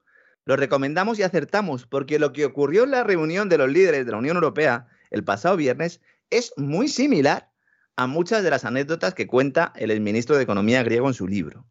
[0.49, 4.11] Lo recomendamos y acertamos porque lo que ocurrió en la reunión de los líderes de
[4.11, 7.51] la Unión Europea el pasado viernes es muy similar
[7.95, 11.67] a muchas de las anécdotas que cuenta el exministro de Economía griego en su libro.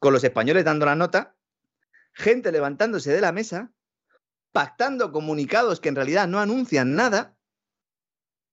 [0.00, 1.36] Con los españoles dando la nota,
[2.14, 3.70] gente levantándose de la mesa,
[4.52, 7.36] pactando comunicados que en realidad no anuncian nada,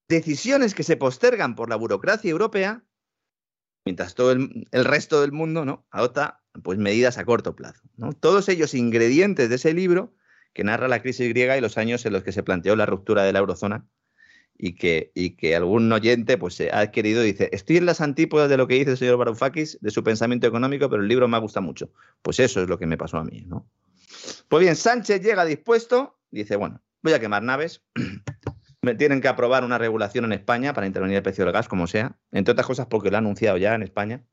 [0.06, 2.84] decisiones que se postergan por la burocracia europea,
[3.84, 5.86] mientras todo el, resto del mundo ¿no?
[5.90, 7.82] adopta pues medidas a corto plazo.
[7.96, 8.12] ¿no?
[8.12, 10.14] Todos ellos ingredientes de ese libro
[10.52, 13.24] que narra la crisis griega y los años en los que se planteó la ruptura
[13.24, 13.86] de la eurozona
[14.58, 18.48] y que, y que algún oyente pues, ha adquirido y dice, estoy en las antípodas
[18.50, 21.38] de lo que dice el señor Varoufakis, de su pensamiento económico, pero el libro me
[21.40, 21.90] gusta mucho.
[22.20, 23.44] Pues eso es lo que me pasó a mí.
[23.46, 23.66] ¿no?
[24.48, 27.82] Pues bien, Sánchez llega dispuesto, dice, bueno, voy a quemar naves,
[28.98, 32.18] tienen que aprobar una regulación en España para intervenir el precio del gas, como sea,
[32.30, 34.24] entre otras cosas porque lo ha anunciado ya en España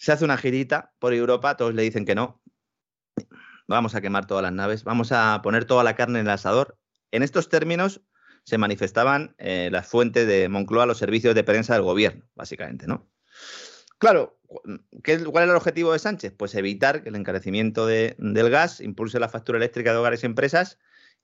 [0.00, 2.42] se hace una girita por Europa, todos le dicen que no.
[3.68, 6.78] Vamos a quemar todas las naves, vamos a poner toda la carne en el asador.
[7.10, 8.00] En estos términos
[8.44, 13.10] se manifestaban eh, las fuentes de Moncloa, los servicios de prensa del gobierno, básicamente, ¿no?
[13.98, 14.40] Claro,
[15.04, 16.32] ¿qué, ¿cuál era el objetivo de Sánchez?
[16.34, 20.78] Pues evitar que el encarecimiento del gas impulse la factura eléctrica de hogares y empresas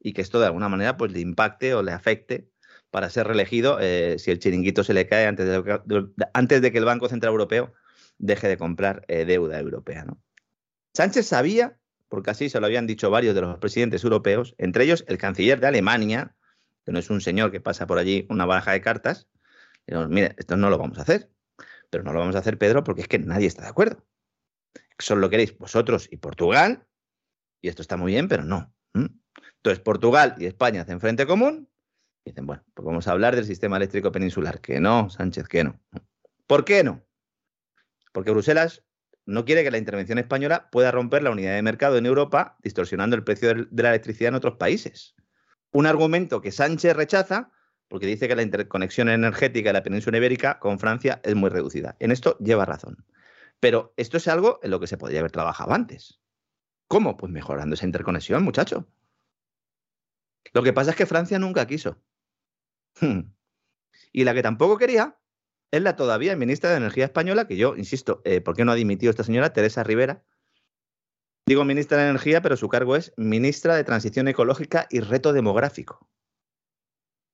[0.06, 2.48] y que esto de alguna manera pues, le impacte o le afecte
[2.92, 6.78] para ser reelegido eh, si el chiringuito se le cae antes de, antes de que
[6.78, 7.74] el Banco Central Europeo
[8.16, 10.04] deje de comprar eh, deuda europea.
[10.04, 10.22] ¿no?
[10.94, 15.04] Sánchez sabía, porque así se lo habían dicho varios de los presidentes europeos, entre ellos
[15.08, 16.36] el canciller de Alemania,
[16.84, 19.28] que no es un señor que pasa por allí una baraja de cartas,
[19.88, 21.32] y mire, esto no lo vamos a hacer.
[21.90, 24.06] Pero no lo vamos a hacer, Pedro, porque es que nadie está de acuerdo.
[25.00, 26.86] Solo lo queréis vosotros y Portugal,
[27.60, 28.72] y esto está muy bien, pero no.
[29.66, 31.68] Entonces, Portugal y España hacen frente común,
[32.24, 34.60] y dicen, bueno, pues vamos a hablar del sistema eléctrico peninsular.
[34.60, 35.80] Que no, Sánchez, que no.
[36.46, 37.04] ¿Por qué no?
[38.12, 38.84] Porque Bruselas
[39.24, 43.16] no quiere que la intervención española pueda romper la unidad de mercado en Europa, distorsionando
[43.16, 45.16] el precio de la electricidad en otros países.
[45.72, 47.50] Un argumento que Sánchez rechaza
[47.88, 51.96] porque dice que la interconexión energética de la península ibérica con Francia es muy reducida.
[51.98, 53.04] En esto lleva razón.
[53.58, 56.20] Pero esto es algo en lo que se podría haber trabajado antes.
[56.86, 57.16] ¿Cómo?
[57.16, 58.86] Pues mejorando esa interconexión, muchacho.
[60.52, 61.98] Lo que pasa es que Francia nunca quiso.
[63.00, 63.32] Hmm.
[64.12, 65.18] Y la que tampoco quería
[65.70, 68.76] es la todavía ministra de Energía española, que yo, insisto, eh, ¿por qué no ha
[68.76, 69.52] dimitido esta señora?
[69.52, 70.24] Teresa Rivera.
[71.46, 76.08] Digo ministra de Energía, pero su cargo es ministra de Transición Ecológica y Reto Demográfico.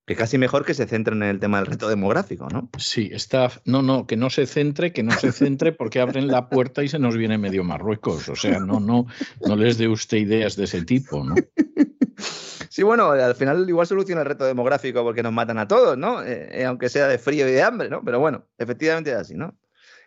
[0.07, 2.69] Que casi mejor que se centren en el tema del reto demográfico, ¿no?
[2.77, 3.53] Sí, está.
[3.65, 6.89] No, no, que no se centre, que no se centre porque abren la puerta y
[6.89, 8.29] se nos viene medio Marruecos.
[8.29, 9.07] O sea, no, no,
[9.47, 11.37] no les dé usted ideas de ese tipo, ¿no?
[12.73, 16.23] Sí, bueno, al final igual soluciona el reto demográfico porque nos matan a todos, ¿no?
[16.23, 18.03] Eh, eh, aunque sea de frío y de hambre, ¿no?
[18.03, 19.59] Pero bueno, efectivamente es así, ¿no?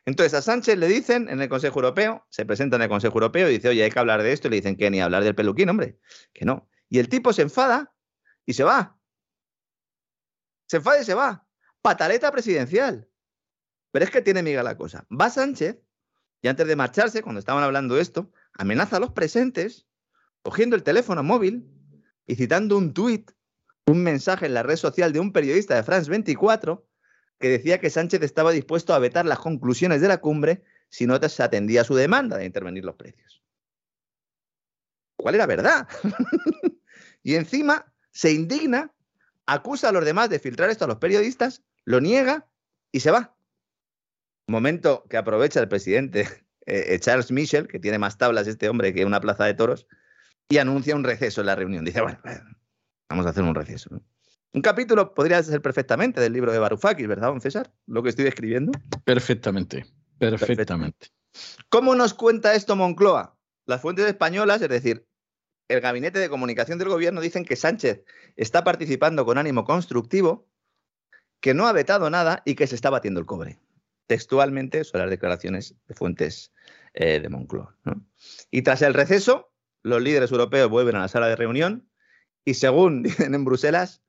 [0.03, 3.47] Entonces a Sánchez le dicen en el Consejo Europeo, se presenta en el Consejo Europeo
[3.51, 5.35] y dice, oye, hay que hablar de esto, y le dicen que ni hablar del
[5.35, 5.99] peluquín, hombre,
[6.33, 6.67] que no.
[6.89, 7.93] Y el tipo se enfada
[8.47, 8.97] y se va.
[10.65, 11.47] Se enfada y se va.
[11.83, 13.07] Pataleta presidencial.
[13.91, 15.05] Pero es que tiene miga la cosa.
[15.11, 15.83] Va Sánchez
[16.41, 19.85] y antes de marcharse, cuando estaban hablando esto, amenaza a los presentes
[20.41, 21.74] cogiendo el teléfono móvil
[22.27, 23.31] y citando un tuit,
[23.87, 26.87] un mensaje en la red social de un periodista de France 24
[27.39, 31.19] que decía que Sánchez estaba dispuesto a vetar las conclusiones de la cumbre si no
[31.19, 33.43] se atendía a su demanda de intervenir los precios.
[35.17, 35.87] ¿Cuál era verdad?
[37.23, 38.91] y encima se indigna
[39.45, 42.47] acusa a los demás de filtrar esto a los periodistas, lo niega
[42.91, 43.35] y se va.
[44.47, 46.21] Momento que aprovecha el presidente
[46.65, 49.87] eh, eh, Charles Michel, que tiene más tablas este hombre que una plaza de toros,
[50.49, 51.85] y anuncia un receso en la reunión.
[51.85, 52.19] Dice, bueno,
[53.09, 53.89] vamos a hacer un receso.
[54.53, 57.73] Un capítulo podría ser perfectamente del libro de Varoufakis, ¿verdad, don César?
[57.87, 58.71] Lo que estoy describiendo.
[59.03, 59.85] Perfectamente,
[60.17, 61.07] perfectamente.
[61.69, 63.37] ¿Cómo nos cuenta esto Moncloa?
[63.65, 65.05] Las fuentes españolas, es decir,
[65.67, 68.03] el gabinete de comunicación del gobierno dicen que Sánchez
[68.35, 70.47] está participando con ánimo constructivo,
[71.41, 73.59] que no ha vetado nada y que se está batiendo el cobre.
[74.07, 76.53] Textualmente son las declaraciones de fuentes
[76.93, 77.75] eh, de Moncloa.
[78.51, 79.51] Y tras el receso,
[79.85, 81.89] los líderes europeos vuelven a la sala de reunión
[82.43, 84.03] y según dicen en Bruselas,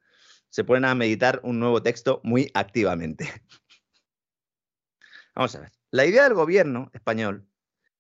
[0.51, 3.29] se ponen a meditar un nuevo texto muy activamente.
[5.35, 5.73] Vamos a ver.
[5.91, 7.47] La idea del gobierno español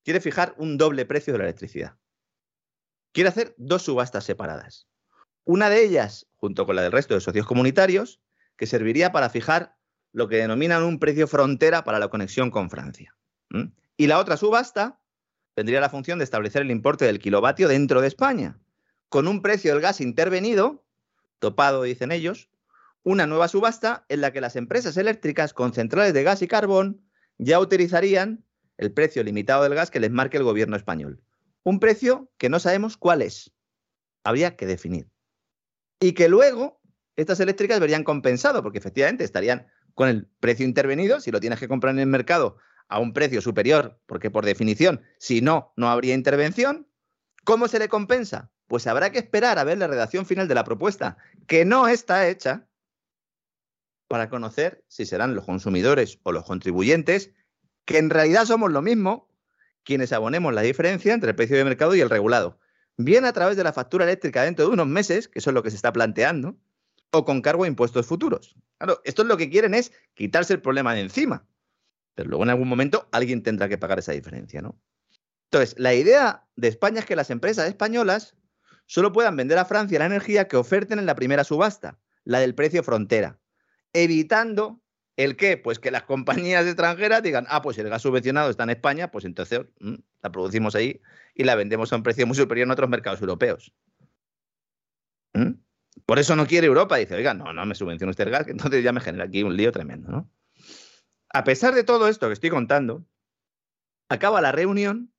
[0.04, 1.96] quiere fijar un doble precio de la electricidad
[3.16, 4.86] quiere hacer dos subastas separadas.
[5.44, 8.20] Una de ellas, junto con la del resto de socios comunitarios,
[8.58, 9.74] que serviría para fijar
[10.12, 13.16] lo que denominan un precio frontera para la conexión con Francia.
[13.96, 15.00] Y la otra subasta
[15.56, 18.58] tendría la función de establecer el importe del kilovatio dentro de España,
[19.08, 20.84] con un precio del gas intervenido,
[21.38, 22.50] topado, dicen ellos,
[23.02, 27.00] una nueva subasta en la que las empresas eléctricas con centrales de gas y carbón
[27.38, 28.44] ya utilizarían
[28.76, 31.22] el precio limitado del gas que les marque el gobierno español.
[31.62, 33.54] Un precio que no sabemos cuál es.
[34.24, 35.08] Habría que definir.
[36.00, 36.82] Y que luego
[37.16, 41.68] estas eléctricas verían compensado, porque efectivamente estarían con el precio intervenido, si lo tienes que
[41.68, 46.14] comprar en el mercado a un precio superior, porque por definición, si no, no habría
[46.14, 46.88] intervención.
[47.44, 48.50] ¿Cómo se le compensa?
[48.66, 52.28] Pues habrá que esperar a ver la redacción final de la propuesta, que no está
[52.28, 52.66] hecha,
[54.08, 57.32] para conocer si serán los consumidores o los contribuyentes,
[57.84, 59.28] que en realidad somos lo mismo,
[59.82, 62.58] quienes abonemos la diferencia entre el precio de mercado y el regulado,
[62.96, 65.62] bien a través de la factura eléctrica dentro de unos meses, que eso es lo
[65.62, 66.56] que se está planteando,
[67.12, 68.56] o con cargo a impuestos futuros.
[68.78, 71.46] Claro, esto es lo que quieren es quitarse el problema de encima.
[72.16, 74.76] Pero luego en algún momento alguien tendrá que pagar esa diferencia, ¿no?
[75.44, 78.34] Entonces, la idea de España es que las empresas españolas
[78.86, 82.56] solo puedan vender a Francia la energía que oferten en la primera subasta, la del
[82.56, 83.38] precio frontera,
[83.92, 84.82] evitando
[85.16, 85.56] ¿El qué?
[85.56, 89.24] Pues que las compañías extranjeras digan, ah, pues el gas subvencionado está en España, pues
[89.24, 91.00] entonces mm, la producimos ahí
[91.34, 93.72] y la vendemos a un precio muy superior en otros mercados europeos.
[95.32, 95.52] ¿Mm?
[96.04, 96.96] Por eso no quiere Europa.
[96.96, 99.42] Dice, oiga, no, no me subvenciona usted el gas, que entonces ya me genera aquí
[99.42, 100.30] un lío tremendo, ¿no?
[101.36, 103.06] A pesar de todo esto que estoy contando,
[104.08, 105.12] acaba la reunión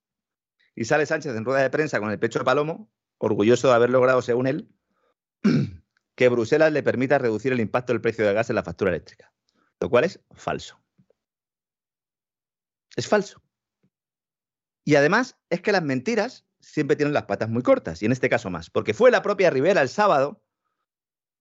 [0.74, 3.92] y sale Sánchez en rueda de prensa con el pecho de palomo, orgulloso de haber
[3.92, 4.68] logrado, según él,
[6.16, 9.32] que Bruselas le permita reducir el impacto del precio del gas en la factura eléctrica,
[9.80, 10.82] lo cual es falso.
[12.96, 13.44] Es falso.
[14.86, 18.28] Y además es que las mentiras siempre tienen las patas muy cortas, y en este
[18.28, 20.42] caso más, porque fue la propia Rivera el sábado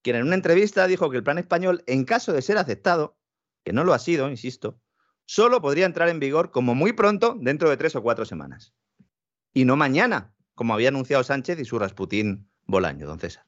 [0.03, 3.17] quien en una entrevista dijo que el plan español, en caso de ser aceptado,
[3.67, 4.79] que no lo ha sido, insisto,
[5.25, 8.73] solo podría entrar en vigor como muy pronto, dentro de tres o cuatro semanas.
[9.53, 13.45] Y no mañana, como había anunciado Sánchez y su Rasputín Bolaño, don César.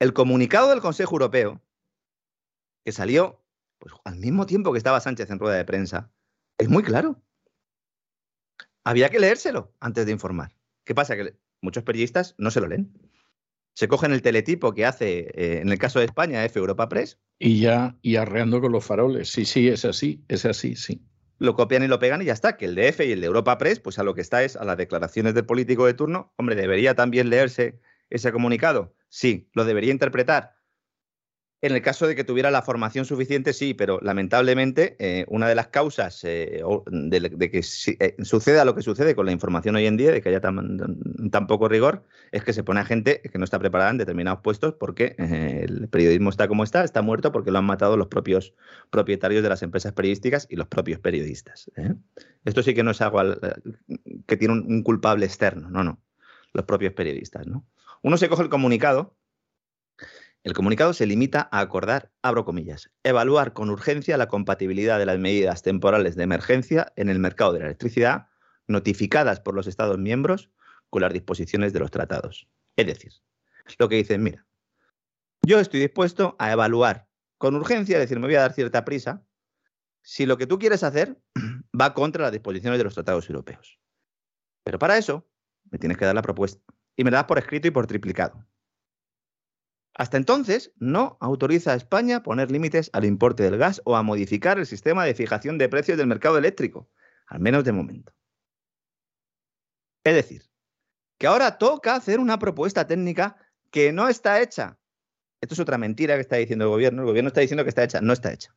[0.00, 1.62] El comunicado del Consejo Europeo,
[2.84, 3.40] que salió
[3.78, 6.10] pues, al mismo tiempo que estaba Sánchez en rueda de prensa,
[6.58, 7.22] es muy claro.
[8.82, 10.56] Había que leérselo antes de informar.
[10.82, 11.14] ¿Qué pasa?
[11.14, 12.92] Que muchos periodistas no se lo leen
[13.74, 17.18] se cogen el teletipo que hace, eh, en el caso de España, F Europa Press.
[17.38, 19.28] Y ya, y arreando con los faroles.
[19.28, 21.02] Sí, sí, es así, es así, sí.
[21.38, 22.56] Lo copian y lo pegan y ya está.
[22.56, 24.56] Que el de F y el de Europa Press, pues a lo que está es
[24.56, 26.32] a las declaraciones del político de turno.
[26.36, 28.94] Hombre, ¿debería también leerse ese comunicado?
[29.08, 30.53] Sí, lo debería interpretar.
[31.64, 35.54] En el caso de que tuviera la formación suficiente, sí, pero lamentablemente eh, una de
[35.54, 37.64] las causas eh, de, que
[38.00, 41.46] eh, suceda lo que sucede con la información hoy en día, de que haya tan,
[41.48, 44.74] poco rigor, es que se pone a gente que no está preparada en determinados puestos
[44.74, 48.52] porque el periodismo está como está, está muerto porque lo han matado los propios
[48.90, 51.70] propietarios de las empresas periodísticas y los propios periodistas.
[52.44, 53.22] Esto sí que no es algo
[54.26, 55.98] que tiene un, culpable externo, no, no,
[56.52, 57.46] los propios periodistas.
[57.46, 57.64] ¿no?
[58.02, 59.16] Uno se coge el comunicado
[60.44, 65.18] el comunicado se limita a acordar, abro comillas, evaluar con urgencia la compatibilidad de las
[65.18, 68.28] medidas temporales de emergencia en el mercado de la electricidad
[68.66, 70.50] notificadas por los Estados miembros
[70.90, 72.46] con las disposiciones de los tratados.
[72.76, 73.12] Es decir,
[73.78, 74.46] lo que dicen, mira,
[75.46, 79.24] yo estoy dispuesto a evaluar con urgencia, es decir, me voy a dar cierta prisa,
[80.02, 81.18] si lo que tú quieres hacer
[81.80, 83.78] va contra las disposiciones de los tratados europeos.
[84.62, 85.26] Pero para eso
[85.70, 86.62] me tienes que dar la propuesta
[86.96, 88.46] y me la das por escrito y por triplicado.
[89.94, 94.02] Hasta entonces, no autoriza a España a poner límites al importe del gas o a
[94.02, 96.90] modificar el sistema de fijación de precios del mercado eléctrico,
[97.26, 98.12] al menos de momento.
[100.02, 100.42] Es decir,
[101.18, 103.36] que ahora toca hacer una propuesta técnica
[103.70, 104.78] que no está hecha.
[105.40, 107.02] Esto es otra mentira que está diciendo el gobierno.
[107.02, 108.00] El gobierno está diciendo que está hecha.
[108.00, 108.54] No está hecha.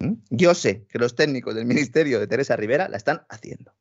[0.00, 0.14] ¿Mm?
[0.30, 3.74] Yo sé que los técnicos del ministerio de Teresa Rivera la están haciendo.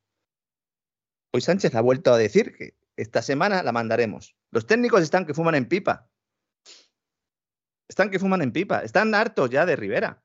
[1.33, 4.35] Hoy Sánchez ha vuelto a decir que esta semana la mandaremos.
[4.51, 6.09] Los técnicos están que fuman en pipa.
[7.87, 8.79] Están que fuman en pipa.
[8.79, 10.23] Están hartos ya de Rivera.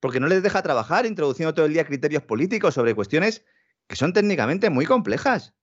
[0.00, 3.44] Porque no les deja trabajar introduciendo todo el día criterios políticos sobre cuestiones
[3.86, 5.54] que son técnicamente muy complejas.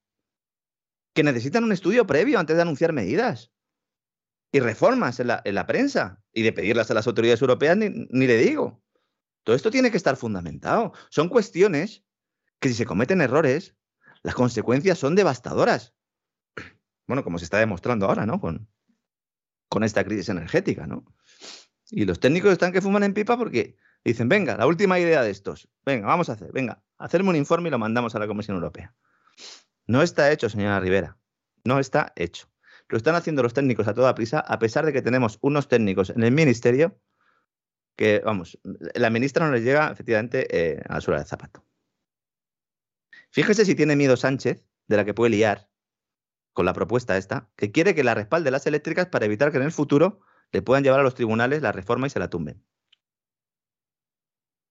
[1.13, 3.51] Que necesitan un estudio previo antes de anunciar medidas.
[4.51, 6.23] Y reformas en la, prensa.
[6.33, 8.81] Y de pedirlas a las autoridades europeas ni, le digo.
[9.43, 10.93] Todo esto tiene que estar fundamentado.
[11.09, 12.03] Son cuestiones
[12.59, 13.75] que si se cometen errores,
[14.23, 15.93] las consecuencias son devastadoras.
[17.07, 18.39] Bueno, como se está demostrando ahora, ¿no?
[19.69, 21.05] Con esta crisis energética, ¿no?
[21.91, 25.31] Y los técnicos están que fuman en pipa porque dicen, venga, la última idea de
[25.31, 28.55] estos, venga, vamos a hacer, venga, hacerme un informe y lo mandamos a la Comisión
[28.55, 28.93] Europea.
[29.87, 31.17] No está hecho, señora Rivera,
[31.63, 32.47] no está hecho.
[32.89, 36.09] Lo están haciendo los técnicos a toda prisa, a pesar de que tenemos unos técnicos
[36.09, 36.99] en el ministerio
[37.95, 41.65] que, vamos, la ministra no les llega efectivamente eh, a la suela del zapato.
[43.31, 45.69] Fíjese si tiene miedo Sánchez de la que puede liar
[46.59, 49.63] con la propuesta esta, que quiere que la respalde las eléctricas para evitar que en
[49.63, 50.19] el futuro
[50.51, 52.61] le puedan llevar a los tribunales la reforma y se la tumben.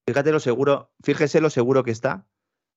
[0.05, 2.27] Fíjate lo seguro, fíjese lo seguro que está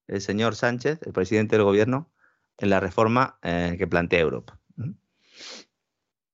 [0.07, 2.11] el señor Sánchez, el presidente del gobierno,
[2.57, 4.59] en la reforma eh, que plantea Europa.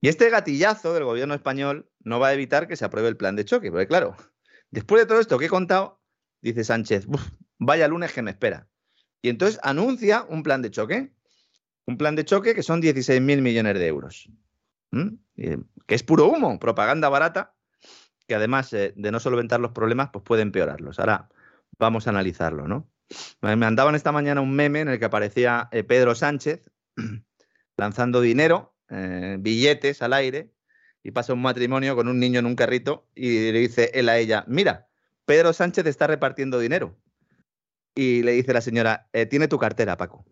[0.01, 3.35] Y este gatillazo del gobierno español no va a evitar que se apruebe el plan
[3.35, 4.15] de choque, porque claro,
[4.71, 6.01] después de todo esto que he contado,
[6.43, 7.09] dice Sánchez,
[7.59, 8.69] vaya lunes que me espera.
[9.21, 11.18] Y entonces anuncia un plan de choque
[11.89, 14.29] un plan de choque que son 16.000 millones de euros.
[14.93, 17.55] Que es puro humo, propaganda barata,
[18.27, 20.99] que además eh, de no solventar los problemas, pues puede empeorarlos.
[20.99, 21.31] Ahora
[21.79, 22.91] vamos a analizarlo, ¿no?
[23.41, 26.71] Me mandaban esta mañana un meme en el que aparecía eh, Pedro Sánchez
[27.79, 30.53] lanzando dinero, eh, billetes al aire,
[31.03, 34.19] y pasa un matrimonio con un niño en un carrito y le dice él a
[34.19, 34.89] ella, mira,
[35.25, 36.99] Pedro Sánchez está repartiendo dinero.
[37.95, 40.27] Y le dice la señora, tiene tu cartera, Paco.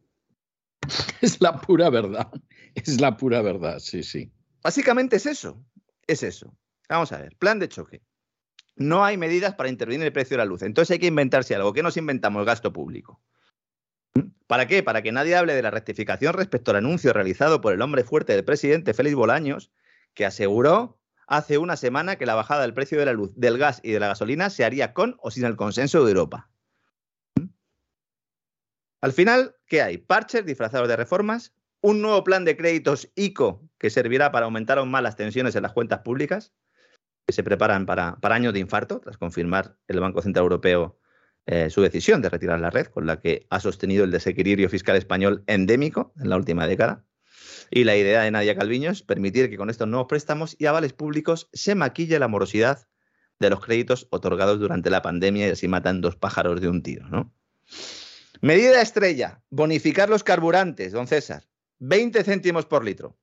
[1.20, 2.30] Es la pura verdad.
[2.74, 4.30] Es la pura verdad, sí, sí.
[4.62, 5.64] Básicamente es eso.
[6.06, 6.56] Es eso.
[6.88, 8.02] Vamos a ver, plan de choque.
[8.76, 10.62] No hay medidas para intervenir en el precio de la luz.
[10.62, 11.72] Entonces hay que inventarse algo.
[11.72, 12.44] ¿Qué nos inventamos?
[12.44, 13.20] Gasto público.
[14.46, 14.82] ¿Para qué?
[14.82, 18.34] Para que nadie hable de la rectificación respecto al anuncio realizado por el hombre fuerte
[18.34, 19.72] del presidente Félix Bolaños,
[20.14, 23.80] que aseguró hace una semana que la bajada del precio de la luz, del gas
[23.82, 26.48] y de la gasolina se haría con o sin el consenso de Europa.
[29.00, 29.98] Al final, ¿qué hay?
[29.98, 34.90] Parches disfrazados de reformas, un nuevo plan de créditos ICO que servirá para aumentar aún
[34.90, 36.52] más las tensiones en las cuentas públicas,
[37.26, 40.98] que se preparan para, años de infarto, tras confirmar el Banco Central Europeo
[41.46, 44.96] eh, su decisión de retirar la red, con la que ha sostenido el desequilibrio fiscal
[44.96, 47.04] español endémico en la última década.
[47.70, 50.92] Y la idea de Nadia Calviño es permitir que con estos nuevos préstamos y avales
[50.92, 52.88] públicos se maquille la morosidad
[53.38, 57.08] de los créditos otorgados durante la pandemia y así matan dos pájaros de un tiro.
[57.08, 57.32] ¿no?
[58.40, 61.44] Medida estrella, bonificar los carburantes, don César,
[61.78, 63.18] 20 céntimos por litro.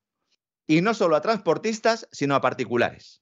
[0.66, 3.22] Y no solo a transportistas, sino a particulares.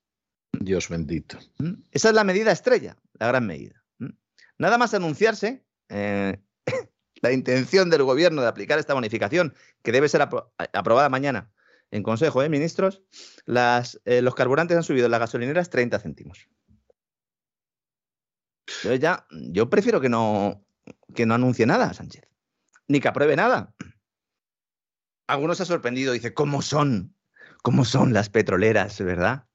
[0.53, 1.37] Dios bendito.
[1.57, 1.73] ¿Mm?
[1.91, 3.83] Esa es la medida estrella, la gran medida.
[3.97, 4.11] ¿Mm?
[4.57, 6.37] Nada más anunciarse eh,
[7.21, 11.51] la intención del gobierno de aplicar esta bonificación, que debe ser apro aprobada mañana
[11.89, 13.03] en Consejo de Ministros,
[13.45, 16.47] las, eh, los carburantes han subido en las gasolineras 30 céntimos.
[18.83, 20.65] Yo ya, yo prefiero que no,
[21.13, 22.23] que no anuncie nada, Sánchez,
[22.87, 23.73] ni que apruebe nada.
[25.27, 27.15] Algunos se ha sorprendido, dice, ¿cómo son?
[27.63, 29.45] ¿Cómo son las petroleras, verdad?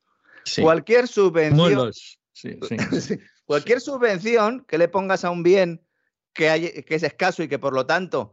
[0.44, 0.62] Sí.
[0.62, 2.58] Cualquier subvención, sí.
[3.00, 3.18] Sí.
[3.44, 5.84] cualquier subvención que le pongas a un bien
[6.32, 8.32] que, hay- que es escaso y que por lo tanto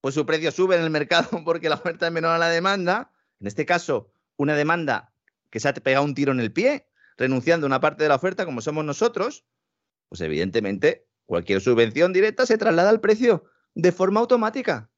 [0.00, 3.12] pues su precio sube en el mercado porque la oferta es menor a la demanda,
[3.40, 5.12] en este caso una demanda
[5.50, 8.16] que se ha pegado un tiro en el pie, renunciando a una parte de la
[8.16, 9.44] oferta como somos nosotros,
[10.08, 13.44] pues evidentemente cualquier subvención directa se traslada al precio
[13.74, 14.90] de forma automática.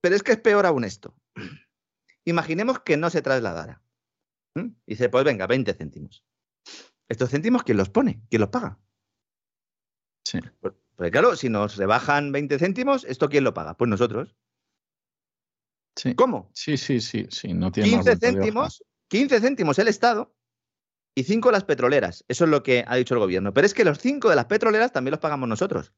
[0.00, 1.16] Pero es que es peor aún esto.
[2.24, 3.82] Imaginemos que no se trasladara.
[4.54, 4.68] ¿Mm?
[4.86, 6.24] Y dice, pues venga, 20 céntimos.
[7.08, 8.22] ¿Estos céntimos quién los pone?
[8.30, 8.78] ¿Quién los paga?
[10.24, 10.40] Sí.
[10.60, 13.76] Pues, pues claro, si nos rebajan 20 céntimos, ¿esto quién lo paga?
[13.76, 14.34] Pues nosotros.
[15.96, 16.14] Sí.
[16.14, 16.50] ¿Cómo?
[16.54, 18.42] Sí, sí, sí, sí, no tiene más 15 vuelta de hoja.
[18.42, 20.34] céntimos, 15 céntimos el Estado
[21.14, 22.24] y 5 las petroleras.
[22.28, 23.54] Eso es lo que ha dicho el gobierno.
[23.54, 25.92] Pero es que los 5 de las petroleras también los pagamos nosotros.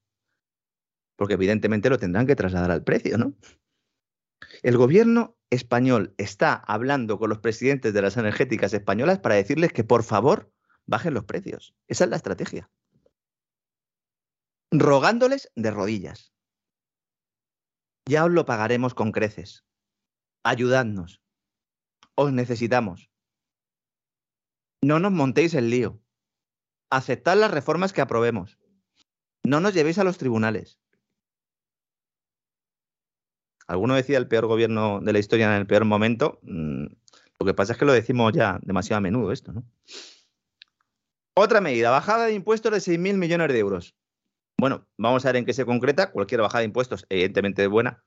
[1.17, 3.35] Porque evidentemente lo tendrán que trasladar al precio, ¿no?
[4.63, 9.85] El gobierno español está hablando con los presidentes de las energéticas españolas para decirles que
[9.85, 10.53] por favor
[10.85, 11.75] bajen los precios.
[11.89, 12.71] Esa es la estrategia.
[14.71, 16.35] Rogándoles de rodillas.
[18.07, 19.65] Ya os lo pagaremos con creces.
[20.45, 21.23] Ayudadnos.
[22.15, 23.11] Os necesitamos.
[24.87, 25.99] No nos montéis el lío.
[26.91, 28.57] Aceptad las reformas que aprobemos.
[29.43, 30.79] No nos llevéis a los tribunales.
[33.67, 36.39] Alguno decía el peor gobierno de la historia en el peor momento.
[36.43, 36.85] Mm,
[37.41, 39.65] Lo que pasa es que lo decimos ya demasiado a menudo esto, ¿no?
[41.35, 43.97] Otra medida, bajada de impuestos de 6.000 millones de euros.
[44.57, 46.13] Bueno, vamos a ver en qué se concreta.
[46.13, 48.05] Cualquier bajada de impuestos, evidentemente, es buena.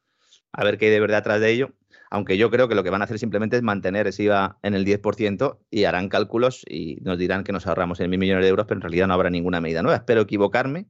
[0.54, 1.74] A ver qué hay de verdad atrás de ello.
[2.10, 4.74] Aunque yo creo que lo que van a hacer simplemente es mantener ese IVA en
[4.74, 8.50] el 10% y harán cálculos y nos dirán que nos ahorramos en mil millones de
[8.50, 9.98] euros, pero en realidad no habrá ninguna medida nueva.
[9.98, 10.88] Espero equivocarme.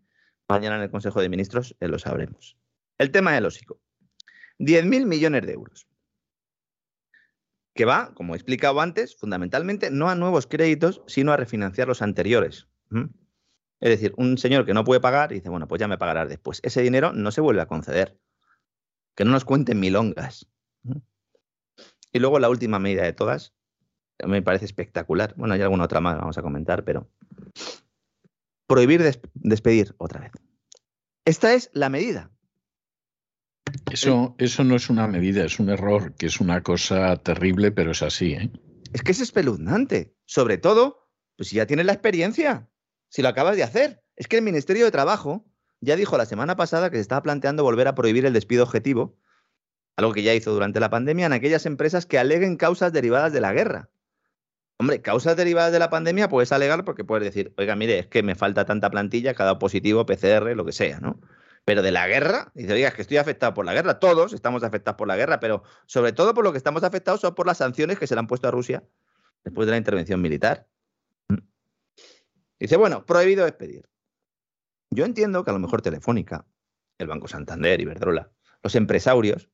[0.48, 2.58] Mañana en el Consejo de Ministros eh, lo sabremos.
[2.98, 3.80] El tema del OSICO.
[4.60, 5.88] 10.000 millones de euros.
[7.76, 12.02] Que va, como he explicado antes, fundamentalmente no a nuevos créditos, sino a refinanciar los
[12.02, 12.68] anteriores.
[12.90, 13.06] ¿Mm?
[13.82, 16.28] Es decir, un señor que no puede pagar y dice, bueno, pues ya me pagarás
[16.28, 16.60] después.
[16.64, 18.18] Ese dinero no se vuelve a conceder.
[19.16, 20.48] Que no nos cuenten milongas.
[22.12, 23.54] Y luego la última medida de todas,
[24.26, 25.34] me parece espectacular.
[25.38, 27.10] Bueno, hay alguna otra más, vamos a comentar, pero
[28.68, 30.32] prohibir des- despedir otra vez.
[31.26, 32.32] Esta es la medida.
[33.92, 37.92] Eso, eso no es una medida, es un error, que es una cosa terrible, pero
[37.92, 38.34] es así.
[38.34, 38.52] ¿eh?
[38.94, 40.16] Es que es espeluznante.
[40.26, 42.68] Sobre todo, pues si ya tienes la experiencia,
[43.10, 44.04] si lo acabas de hacer.
[44.16, 45.46] Es que el Ministerio de Trabajo
[45.82, 49.18] ya dijo la semana pasada que se estaba planteando volver a prohibir el despido objetivo,
[50.00, 53.42] algo que ya hizo durante la pandemia, en aquellas empresas que aleguen causas derivadas de
[53.42, 53.90] la guerra.
[54.78, 58.24] Hombre, causas derivadas de la pandemia puedes alegar porque puedes decir, oiga, mire, es que
[58.24, 61.20] me falta tanta plantilla, cada positivo, PCR, lo que sea, ¿no?
[61.66, 64.00] Pero de la guerra, dice, oiga, es que estoy afectado por la guerra.
[64.00, 67.36] Todos estamos afectados por la guerra, pero sobre todo por lo que estamos afectados son
[67.36, 68.84] por las sanciones que se le han puesto a Rusia
[69.44, 70.66] después de la intervención militar.
[72.58, 73.90] Dice, bueno, prohibido despedir.
[74.92, 76.46] Yo entiendo que a lo mejor Telefónica,
[76.98, 78.32] el Banco Santander, Iberdrola,
[78.64, 79.50] los empresarios,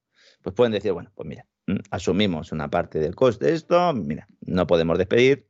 [0.46, 4.28] pues pueden decir, bueno, pues mira, mm, asumimos una parte del coste de esto, mira,
[4.42, 5.50] no podemos despedir,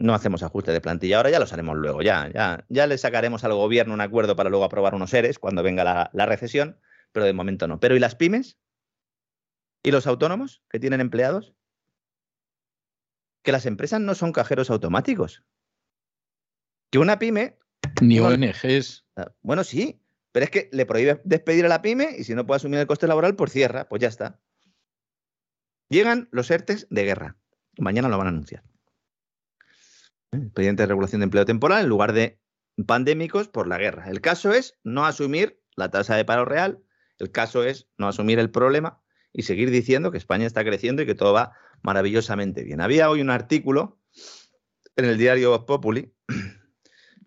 [0.00, 3.44] no hacemos ajuste de plantilla ahora, ya los haremos luego, ya, ya, ya le sacaremos
[3.44, 6.80] al gobierno un acuerdo para luego aprobar unos ERES cuando venga la, la recesión,
[7.12, 7.78] pero de momento no.
[7.78, 8.58] Pero ¿y las pymes?
[9.84, 11.54] ¿Y los autónomos que tienen empleados?
[13.44, 15.44] Que las empresas no son cajeros automáticos.
[16.90, 17.60] Que una pyme
[18.02, 18.18] Ni.
[18.18, 19.06] ONGs.
[19.14, 20.03] Ah, Bueno, sí,
[20.34, 22.88] pero es que le prohíbe despedir a la pyme y si no puede asumir el
[22.88, 24.40] coste laboral, pues cierra, pues ya está.
[25.88, 27.36] Llegan los ERTES de guerra.
[27.78, 28.64] Mañana lo van a anunciar.
[30.32, 32.40] Expediente de regulación de empleo temporal en lugar de
[32.84, 34.10] pandémicos por la guerra.
[34.10, 36.82] El caso es no asumir la tasa de paro real
[37.20, 39.00] El caso es no asumir el problema
[39.32, 42.80] y seguir diciendo que España está creciendo y que todo va maravillosamente bien.
[42.80, 44.00] Había hoy un artículo
[44.96, 46.12] en el diario Populi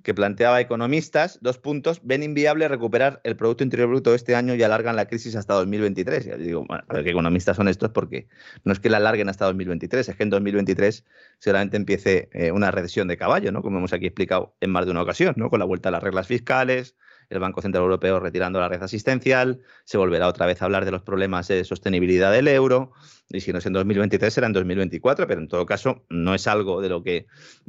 [0.08, 4.64] que planteaba economistas, dos puntos, ven inviable recuperar el Producto Interior Bruto este año y
[4.64, 6.28] alargan la crisis hasta 2023.
[6.28, 8.30] Y digo, bueno, a ver qué economistas son estos, porque
[8.64, 11.04] no es que la alarguen hasta 2023, es que en 2023
[11.40, 13.62] seguramente empiece eh, una recesión de caballo, ¿no?
[13.62, 15.50] Como hemos aquí explicado en más de una ocasión, ¿no?
[15.50, 16.96] Con la vuelta a las reglas fiscales,
[17.30, 20.92] el Banco Central Europeo retirando la red asistencial, se volverá otra vez a hablar de
[20.92, 22.92] los problemas de sostenibilidad del euro,
[23.30, 26.48] y si no es en 2023 será en 2024, pero en todo caso no es
[26.48, 27.28] algo de lo que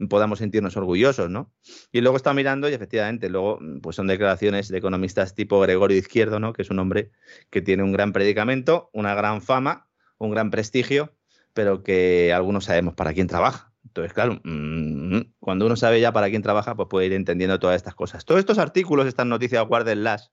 [0.09, 1.53] podamos sentirnos orgullosos, ¿no?
[1.91, 6.39] Y luego está mirando y efectivamente luego pues son declaraciones de economistas tipo Gregorio Izquierdo,
[6.39, 6.53] ¿no?
[6.53, 7.11] Que es un hombre
[7.51, 9.89] que tiene un gran predicamento, una gran fama,
[10.19, 11.15] un gran prestigio,
[11.55, 13.73] pero que algunos sabemos para quién trabaja.
[13.89, 17.77] Entonces, claro, mm, cuando uno sabe ya para quién trabaja, pues puede ir entendiendo todas
[17.77, 18.25] estas cosas.
[18.25, 20.31] Todos estos artículos, estas noticias, guárdenlas,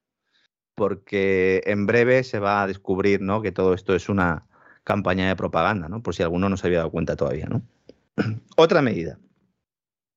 [0.74, 3.40] porque en breve se va a descubrir ¿no?
[3.42, 4.46] que todo esto es una
[4.84, 6.02] campaña de propaganda, ¿no?
[6.02, 7.46] por si alguno no se había dado cuenta todavía.
[7.46, 7.62] ¿no?
[8.56, 9.18] Otra medida.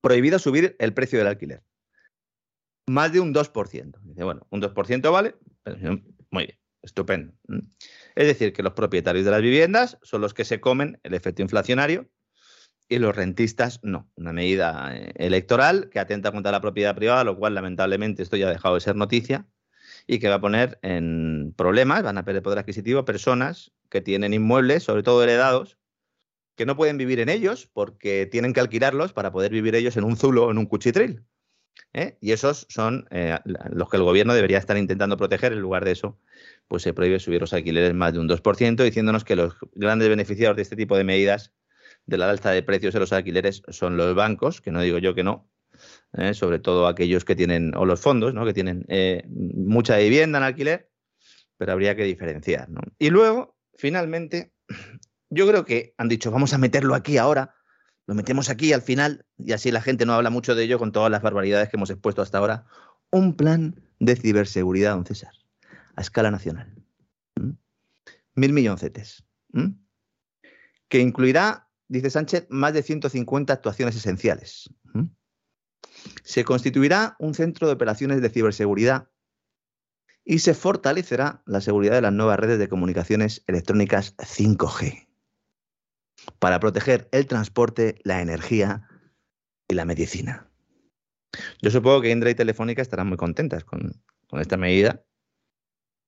[0.02, 1.62] Prohibido subir el precio del alquiler.
[2.86, 4.00] Más de un 2%.
[4.02, 5.36] Dice, bueno, un 2% vale.
[6.30, 7.32] Muy bien, estupendo.
[8.14, 11.42] Es decir, que los propietarios de las viviendas son los que se comen el efecto
[11.42, 12.08] inflacionario
[12.90, 14.10] y los rentistas no.
[14.16, 18.48] Una medida eh, electoral que atenta contra la propiedad privada, lo cual lamentablemente esto ya
[18.48, 19.46] ha dejado de ser noticia
[20.06, 24.34] y que va a poner en problemas, van a perder poder adquisitivo personas que tienen
[24.34, 25.78] inmuebles, sobre todo heredados,
[26.56, 30.04] que no pueden vivir en ellos porque tienen que alquilarlos para poder vivir ellos en
[30.04, 31.24] un zulo o en un cuchitril.
[31.92, 32.18] ¿eh?
[32.20, 35.52] Y esos son eh, los que el gobierno debería estar intentando proteger.
[35.52, 36.18] En lugar de eso,
[36.66, 40.56] pues se prohíbe subir los alquileres más de un 2%, diciéndonos que los grandes beneficiados
[40.56, 41.52] de este tipo de medidas
[42.06, 45.14] de la alza de precios de los alquileres son los bancos, que no digo yo
[45.14, 45.48] que no,
[46.14, 46.34] ¿eh?
[46.34, 48.44] sobre todo aquellos que tienen, o los fondos, ¿no?
[48.44, 50.90] que tienen eh, mucha vivienda en alquiler,
[51.56, 52.68] pero habría que diferenciar.
[52.98, 54.52] Y luego, finalmente,
[55.30, 57.54] yo creo que han dicho, vamos a meterlo aquí ahora,
[58.06, 60.92] lo metemos aquí al final, y así la gente no habla mucho de ello con
[60.92, 62.66] todas las barbaridades que hemos expuesto hasta ahora,
[63.10, 65.32] un plan de ciberseguridad, don César,
[65.94, 66.74] a escala nacional.
[68.34, 69.24] Mil milloncetes.
[70.88, 74.70] Que incluirá dice Sánchez, más de 150 actuaciones esenciales.
[76.22, 79.10] Se constituirá un centro de operaciones de ciberseguridad
[80.24, 85.08] y se fortalecerá la seguridad de las nuevas redes de comunicaciones electrónicas 5G
[86.38, 88.88] para proteger el transporte, la energía
[89.68, 90.48] y la medicina.
[91.60, 95.04] Yo supongo que Indra y Telefónica estarán muy contentas con, con esta medida,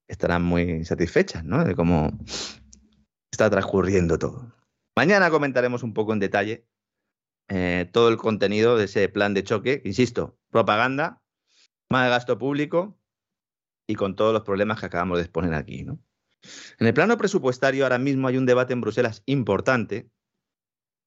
[0.06, 1.64] estarán muy satisfechas ¿no?
[1.64, 2.16] de cómo
[3.32, 4.61] está transcurriendo todo.
[4.96, 6.66] Mañana comentaremos un poco en detalle
[7.48, 9.80] eh, todo el contenido de ese plan de choque.
[9.84, 11.22] Insisto, propaganda,
[11.90, 12.98] más gasto público
[13.86, 15.80] y con todos los problemas que acabamos de exponer aquí.
[15.80, 20.10] En el plano presupuestario ahora mismo hay un debate en Bruselas importante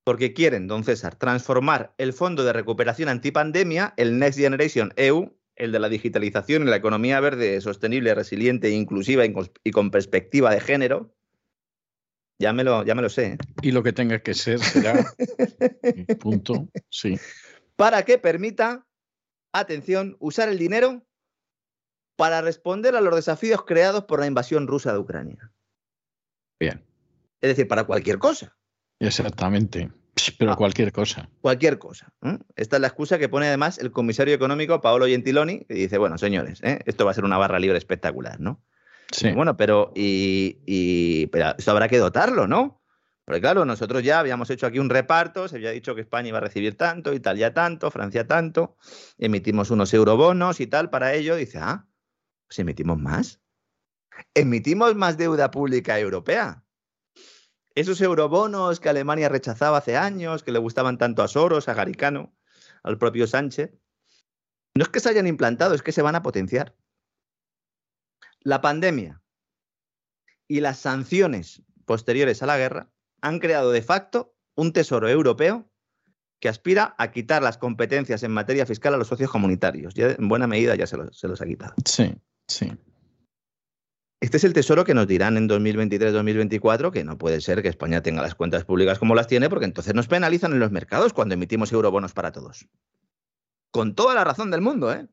[0.03, 5.71] porque quieren, don César, transformar el Fondo de Recuperación Antipandemia, el Next Generation EU, el
[5.71, 11.14] de la digitalización y la economía verde, sostenible, resiliente, inclusiva y con perspectiva de género,
[12.39, 13.25] ya me lo, ya me lo sé.
[13.25, 13.37] ¿eh?
[13.61, 14.93] Y lo que tenga que ser será.
[16.19, 16.67] punto.
[16.89, 17.19] Sí.
[17.75, 18.85] Para que permita,
[19.53, 21.05] atención, usar el dinero
[22.15, 25.51] para responder a los desafíos creados por la invasión rusa de Ucrania.
[26.59, 26.85] Bien.
[27.41, 28.57] Es decir, para cualquier cosa.
[28.99, 29.91] Exactamente.
[30.39, 30.55] Pero ah.
[30.55, 31.29] cualquier cosa.
[31.41, 32.13] Cualquier cosa.
[32.55, 36.17] Esta es la excusa que pone además el comisario económico Paolo Gentiloni, que dice, bueno,
[36.17, 36.79] señores, ¿eh?
[36.85, 38.63] esto va a ser una barra libre espectacular, ¿no?
[39.33, 42.81] Bueno, pero, y, pero esto habrá que dotarlo, ¿no?
[43.25, 46.37] Porque claro, nosotros ya habíamos hecho aquí un reparto, se había dicho que España iba
[46.37, 48.77] a recibir tanto, Italia tanto, Francia tanto,
[49.17, 51.35] emitimos unos eurobonos y tal para ello.
[51.35, 51.87] Dice, ah,
[52.47, 53.41] pues emitimos más.
[54.35, 56.63] Emitimos más deuda pública europea.
[57.73, 62.33] Esos eurobonos que Alemania rechazaba hace años, que le gustaban tanto a Soros, a Garicano,
[62.83, 63.73] al propio Sánchez,
[64.75, 66.75] no es que se hayan implantado, es que se van a potenciar
[68.45, 69.21] la pandemia
[70.47, 72.91] y las sanciones posteriores a la guerra
[73.21, 75.69] han creado de facto un tesoro europeo
[76.39, 79.95] que aspira a quitar las competencias en materia fiscal a los socios comunitarios.
[79.95, 81.73] Ya en buena medida ya se los, ha quitado.
[81.85, 82.13] Sí,
[82.47, 82.71] sí.
[84.21, 88.01] Este es el tesoro que nos dirán en 2023-2024 que no puede ser que España
[88.01, 91.33] tenga las cuentas públicas como las tiene, porque entonces nos penalizan en los mercados cuando
[91.33, 92.67] emitimos eurobonos para todos.
[93.71, 95.07] Con toda la razón del mundo, ¿eh?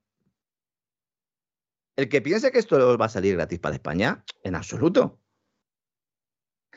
[1.97, 5.21] El que piense que esto va a salir gratis para España, en absoluto.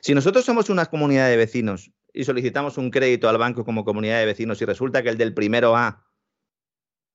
[0.02, 4.20] Si nosotros somos una comunidad de vecinos y solicitamos un crédito al banco como comunidad
[4.20, 6.06] de vecinos y resulta que el del primero A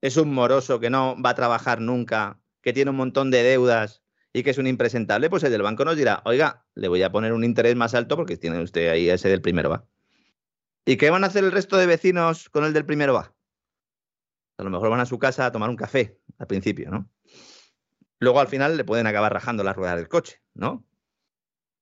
[0.00, 4.02] es un moroso que no va a trabajar nunca, que tiene un montón de deudas
[4.32, 7.12] y que es un impresentable, pues el del banco nos dirá, oiga, le voy a
[7.12, 9.86] poner un interés más alto porque tiene usted ahí ese del primero va.
[10.86, 13.34] ¿Y qué van a hacer el resto de vecinos con el del primero va?
[14.56, 17.08] A lo mejor van a su casa a tomar un café al principio, ¿no?
[18.20, 20.84] Luego al final le pueden acabar rajando las ruedas del coche, ¿no?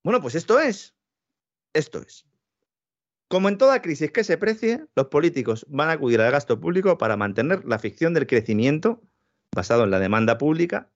[0.04, 0.94] Bueno, pues esto es.
[1.74, 2.24] Esto es.
[3.28, 6.96] Como en toda crisis que se precie, los políticos van a acudir al gasto público
[6.96, 9.02] para mantener la ficción del crecimiento
[9.54, 10.90] basado en la demanda pública,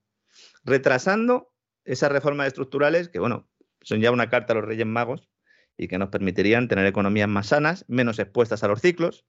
[0.64, 1.52] retrasando
[1.84, 3.50] esas reformas estructurales que, bueno,
[3.82, 5.28] son ya una carta a los Reyes Magos
[5.76, 9.26] y que nos permitirían tener economías más sanas, menos expuestas a los ciclos.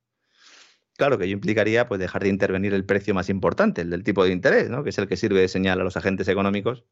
[0.97, 4.23] Claro que ello implicaría pues, dejar de intervenir el precio más importante, el del tipo
[4.23, 4.83] de interés, ¿no?
[4.83, 6.85] que es el que sirve de señal a los agentes económicos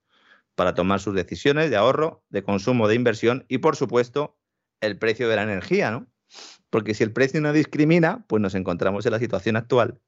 [0.55, 4.37] para tomar sus decisiones de ahorro, de consumo, de inversión y, por supuesto,
[4.81, 6.07] el precio de la energía, ¿no?
[6.69, 9.99] Porque si el precio no discrimina, pues nos encontramos en la situación actual,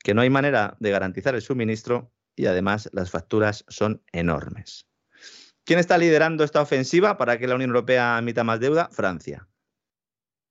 [0.00, 4.86] que no hay manera de garantizar el suministro y además las facturas son enormes.
[5.64, 8.90] ¿Quién está liderando esta ofensiva para que la Unión Europea emita más deuda?
[8.92, 9.48] Francia,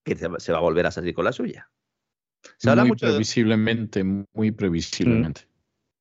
[0.04, 1.70] que se va a volver a salir con la suya.
[2.58, 5.42] Se habla muy mucho previsiblemente, muy previsiblemente.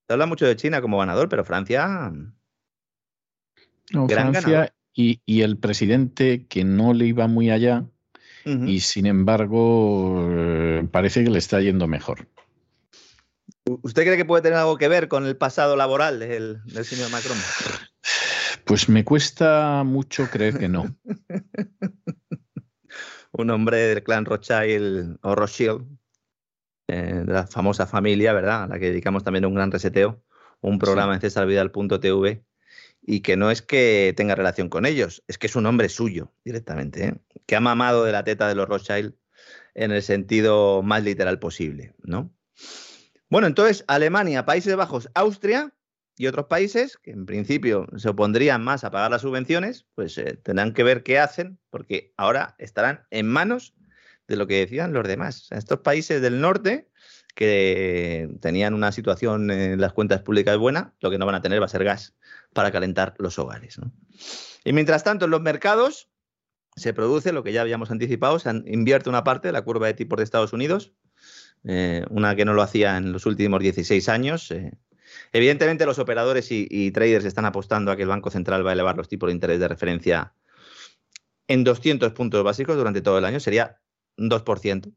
[0.06, 2.12] Se habla mucho de China como ganador, pero Francia...
[3.92, 7.84] No, Francia y, el presidente que no le iba muy allá
[8.44, 12.26] y sin embargo eh, parece que le está yendo mejor.
[13.64, 17.38] ¿Usted cree que puede tener algo que ver con el pasado laboral del, señor Macron?
[18.64, 20.96] Pues me cuesta mucho creer que no.
[23.32, 25.86] Un hombre del clan Rothschild o Rothschild,
[26.88, 28.64] eh, de la famosa familia, ¿verdad?
[28.64, 30.22] A la que dedicamos también un gran reseteo,
[30.60, 32.44] un programa en cesarvidal.tv,
[33.04, 36.32] y que no es que tenga relación con ellos, es que es un hombre suyo
[36.44, 37.14] directamente, ¿eh?
[37.46, 39.14] que ha mamado de la teta de los Rothschild
[39.74, 42.32] en el sentido más literal posible, ¿no?
[43.28, 45.72] Bueno, entonces Alemania, Países Bajos, Austria
[46.16, 50.38] y otros países que en principio se opondrían más a pagar las subvenciones, pues eh,
[50.42, 53.74] tendrán que ver qué hacen, porque ahora estarán en manos
[54.32, 55.46] de lo que decían los demás.
[55.50, 56.88] estos países del norte
[57.34, 61.60] que tenían una situación en las cuentas públicas buena, lo que no van a tener
[61.60, 62.14] va a ser gas
[62.52, 63.78] para calentar los hogares.
[64.64, 66.08] Y mientras tanto, en los mercados
[66.76, 69.94] se produce lo que ya habíamos anticipado, se invierte una parte de la curva de
[69.94, 70.94] tipos de Estados Unidos,
[71.64, 74.50] eh, una que no lo hacía en los últimos 16 años.
[74.50, 74.72] Eh.
[75.32, 78.96] Evidentemente, los operadores y, traders están apostando a que el Banco Central va a elevar
[78.96, 80.34] los tipos de interés de referencia
[81.48, 83.81] en 200 puntos básicos durante todo el año, sería
[84.16, 84.92] 2%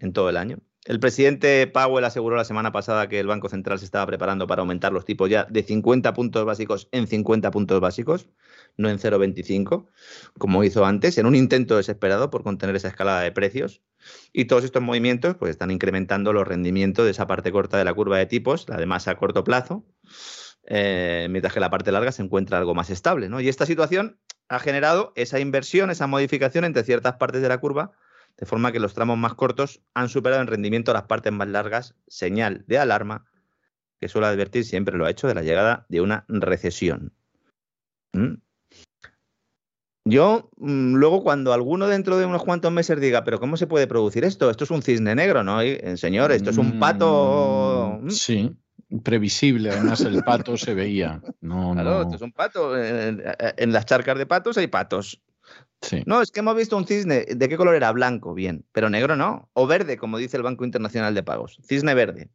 [0.00, 0.58] en todo el año.
[0.88, 4.60] El presidente Powell aseguró la semana pasada que el Banco Central se estaba preparando para
[4.62, 8.30] aumentar los tipos ya de 50 puntos básicos en 50 puntos básicos,
[8.78, 9.86] no en 0,25,
[10.38, 13.82] como hizo antes, en un intento desesperado por contener esa escalada de precios.
[14.32, 17.92] Y todos estos movimientos pues, están incrementando los rendimientos de esa parte corta de la
[17.92, 19.84] curva de tipos, la de más a corto plazo,
[20.64, 23.28] eh, mientras que la parte larga se encuentra algo más estable.
[23.28, 23.40] ¿no?
[23.40, 27.92] Y esta situación ha generado esa inversión, esa modificación entre ciertas partes de la curva
[28.38, 31.48] de forma que los tramos más cortos han superado en rendimiento a las partes más
[31.48, 33.26] largas, señal de alarma
[34.00, 37.12] que suele advertir, siempre lo ha hecho, de la llegada de una recesión.
[38.12, 38.34] ¿Mm?
[40.04, 43.86] Yo, mm, luego, cuando alguno dentro de unos cuantos meses diga, pero ¿cómo se puede
[43.86, 44.50] producir esto?
[44.50, 45.60] Esto es un cisne negro, ¿no?
[45.60, 47.98] Eh, señor, esto es un pato.
[48.00, 48.56] Mm, sí,
[49.02, 49.70] previsible.
[49.70, 51.20] Además, el pato se veía.
[51.40, 52.78] No, claro, esto es un pato.
[52.78, 55.20] en, las charcas de patos hay patos.
[56.06, 57.24] No, es que hemos visto un cisne.
[57.24, 57.92] ¿De qué color era?
[57.92, 58.64] Blanco, bien.
[58.72, 59.48] Pero negro no.
[59.52, 61.60] O verde, como dice el Banco Internacional de Pagos.
[61.66, 62.30] Cisne verde,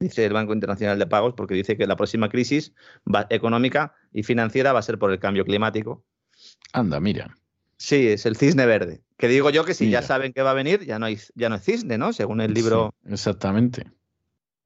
[0.00, 2.72] dice el Banco Internacional de Pagos, porque dice que la próxima crisis
[3.28, 6.04] económica y financiera va a ser por el cambio climático.
[6.72, 7.36] Anda, mira.
[7.78, 9.02] Sí, es el cisne verde.
[9.18, 11.48] Que digo yo que si ya saben que va a venir, ya no, hay, ya
[11.48, 12.12] no es cisne, ¿no?
[12.12, 12.94] Según el libro.
[13.04, 13.84] exactamente.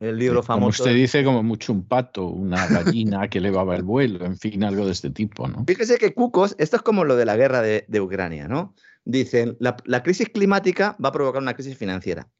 [0.00, 0.82] El libro famoso.
[0.82, 4.64] Como usted dice, como mucho un pato, una gallina que elevaba el vuelo, en fin,
[4.64, 5.64] algo de este tipo, ¿no?
[5.66, 8.74] Fíjese que Cucos, esto es como lo de la guerra de, Ucrania, ¿no?
[9.04, 12.30] Dicen, la, la crisis climática va a provocar una crisis financiera.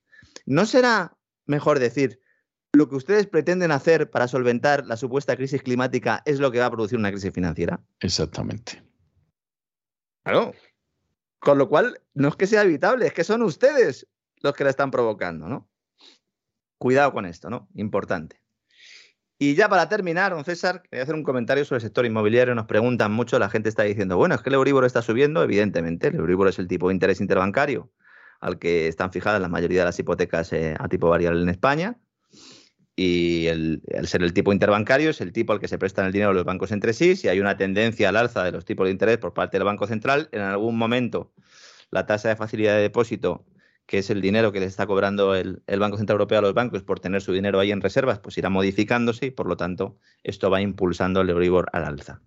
[0.47, 2.21] ¿No será mejor decir,
[2.73, 6.67] lo que ustedes pretenden hacer para solventar la supuesta crisis climática es lo que va
[6.67, 7.83] a producir una crisis financiera?
[8.01, 8.83] Exactamente.
[10.25, 10.55] Claro.
[11.41, 14.07] Con lo cual, no es que sea evitable, es que son ustedes
[14.43, 15.70] los que la están provocando, ¿no?
[16.81, 17.69] Cuidado con esto, ¿no?
[17.75, 18.41] Importante.
[19.39, 22.55] Y ya para terminar, don César, quería hacer un comentario sobre el sector inmobiliario.
[22.55, 26.09] Nos preguntan mucho, la gente está diciendo, bueno, es que el Euribor está subiendo, evidentemente,
[26.09, 27.91] el Euribor es el tipo de interés interbancario
[28.41, 31.99] al que están fijadas la mayoría de las hipotecas eh, a tipo variable en España.
[32.97, 36.33] Y el, ser el tipo interbancario es el tipo al que se prestan el dinero
[36.33, 37.15] los bancos entre sí.
[37.15, 39.87] Si hay una tendencia al alza de los tipos de interés por parte del Banco
[39.87, 41.31] Central, en algún momento
[41.91, 43.45] la tasa de facilidad de depósito
[43.91, 46.85] que es el dinero que le está cobrando el, Banco Central Europeo a los bancos
[46.85, 50.49] por tener su dinero ahí en reservas, pues irá modificándose y por lo tanto esto
[50.49, 52.21] va impulsando el Euribor al alza.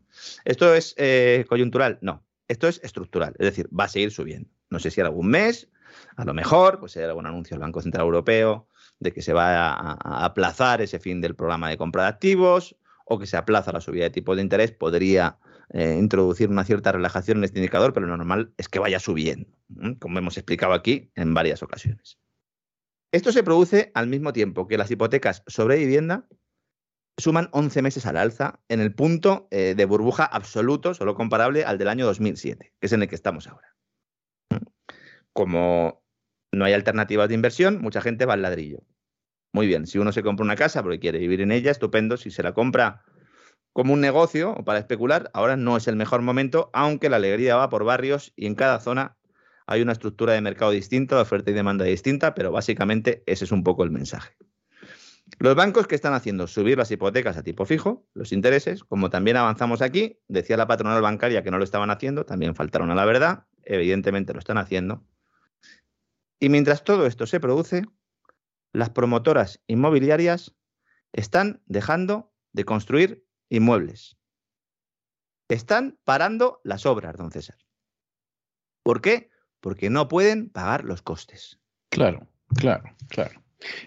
[0.43, 1.99] ¿Esto es eh, coyuntural?
[2.01, 4.49] No, esto es estructural, es decir, va a seguir subiendo.
[4.70, 5.70] No sé si en algún mes,
[6.18, 8.68] a lo mejor, pues hay algún anuncio del Banco Central Europeo
[8.99, 13.18] de que se va a, aplazar ese fin del programa de compra de activos o
[13.18, 15.38] que se aplaza la subida de tipos de interés, podría
[15.74, 19.49] eh, introducir una cierta relajación en este indicador, pero lo normal es que vaya subiendo,
[19.99, 22.19] como hemos explicado aquí en varias ocasiones.
[23.11, 26.28] Esto se produce al mismo tiempo que las hipotecas sobre vivienda
[27.17, 31.80] suman 11 meses al alza en el punto eh, de burbuja absoluto, solo comparable al
[31.80, 33.76] del año 2007, que es en el que estamos ahora.
[35.34, 36.03] Como
[36.51, 38.84] no hay alternativas de inversión, mucha gente va al ladrillo.
[39.53, 42.17] Muy bien, si uno se compra una casa porque quiere vivir en ella, estupendo.
[42.17, 43.03] Si se la compra
[43.74, 47.55] como un negocio o para especular, ahora no es el mejor momento, aunque la alegría
[47.55, 49.17] va por barrios y en cada zona
[49.65, 53.63] hay una estructura de mercado distinta, oferta y demanda distinta, pero básicamente ese es un
[53.63, 54.36] poco el mensaje.
[55.39, 59.38] Los bancos que están haciendo subir las hipotecas a tipo fijo, los intereses, como también
[59.38, 63.05] avanzamos aquí, decía la patronal bancaria que no lo estaban haciendo, también faltaron a la
[63.05, 65.03] verdad, evidentemente lo están haciendo.
[66.39, 67.84] Y mientras todo esto se produce,
[68.74, 70.53] las promotoras inmobiliarias
[71.13, 74.18] están dejando de construir inmuebles.
[75.50, 77.58] Están parando las obras, don César.
[78.84, 79.30] ¿Por qué?
[79.60, 81.60] Porque no pueden pagar los costes.
[81.89, 83.41] Claro, claro, claro.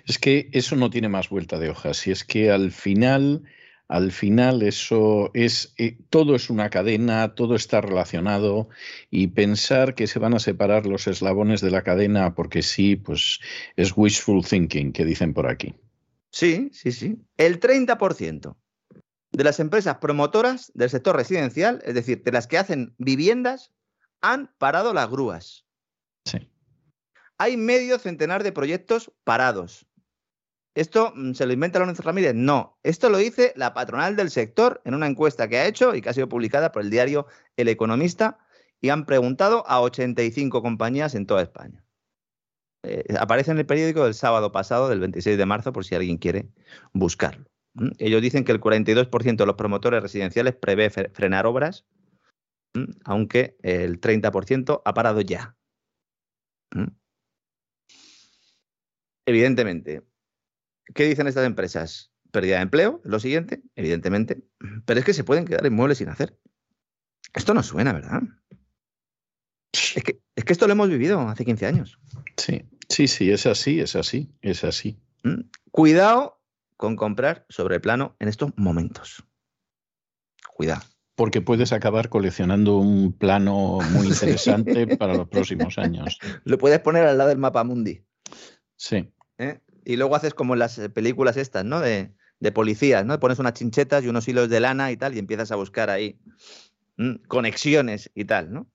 [0.07, 1.93] Es que eso no tiene más vuelta de hoja.
[1.93, 3.43] Si es que al final,
[3.89, 8.69] al final eso es, eh, todo es una cadena, todo está relacionado
[9.11, 13.41] y pensar que se van a separar los eslabones de la cadena porque sí, pues
[13.77, 15.75] es wishful thinking que dicen por aquí.
[16.31, 17.19] Sí, sí, sí.
[17.37, 18.57] El 30%
[19.37, 23.71] de las empresas promotoras del sector residencial, es decir, de las que hacen viviendas,
[24.23, 25.67] han parado las grúas.
[26.25, 26.51] Sí.
[27.37, 29.87] Hay medio centenar de proyectos parados.
[30.75, 32.35] ¿Esto mm, se lo inventa Lorenzo Ramírez?
[32.35, 32.79] No.
[32.83, 36.09] Esto lo dice la patronal del sector en una encuesta que ha hecho y que
[36.09, 37.27] ha sido publicada por el diario
[37.59, 38.39] El Economista
[38.81, 41.85] y han preguntado a 85 compañías en toda España.
[42.85, 46.17] Eh, aparece en el periódico del sábado pasado, del 26 de marzo, por si alguien
[46.17, 46.49] quiere
[46.95, 47.45] buscarlo.
[47.99, 51.87] Ellos dicen que el 42% de los promotores residenciales prevé frenar obras,
[53.05, 55.57] aunque el 30% ha parado ya.
[59.27, 60.03] Evidentemente,
[60.95, 62.13] ¿qué dicen estas empresas?
[62.31, 64.43] Pérdida de empleo, lo siguiente, evidentemente,
[64.85, 66.39] pero es que se pueden quedar inmuebles sin hacer.
[67.33, 68.23] Esto no suena, ¿verdad?
[69.73, 71.99] Es que, es que esto lo hemos vivido hace 15 años.
[72.37, 74.99] Sí, sí, sí, es así, es así, es así.
[75.71, 76.36] Cuidado
[76.77, 79.25] con comprar sobre plano en estos momentos.
[80.55, 80.83] Cuidado.
[81.15, 86.19] Porque puedes acabar coleccionando un plano muy interesante para los próximos años.
[86.45, 88.05] Lo puedes poner al lado del mapa mundi.
[88.77, 89.11] Sí.
[89.39, 89.61] ¿Eh?
[89.85, 91.81] Y luego haces como en las películas estas, ¿no?
[91.81, 93.19] De, de policías, ¿no?
[93.19, 96.19] Pones unas chinchetas y unos hilos de lana y tal, y empiezas a buscar ahí
[97.29, 98.71] conexiones y tal, ¿no?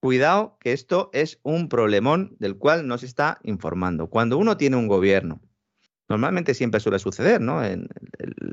[0.00, 4.08] Cuidado que esto es un problemón del cual no se está informando.
[4.08, 5.42] Cuando uno tiene un gobierno
[6.10, 7.64] normalmente siempre suele suceder, ¿no?
[7.64, 7.88] En,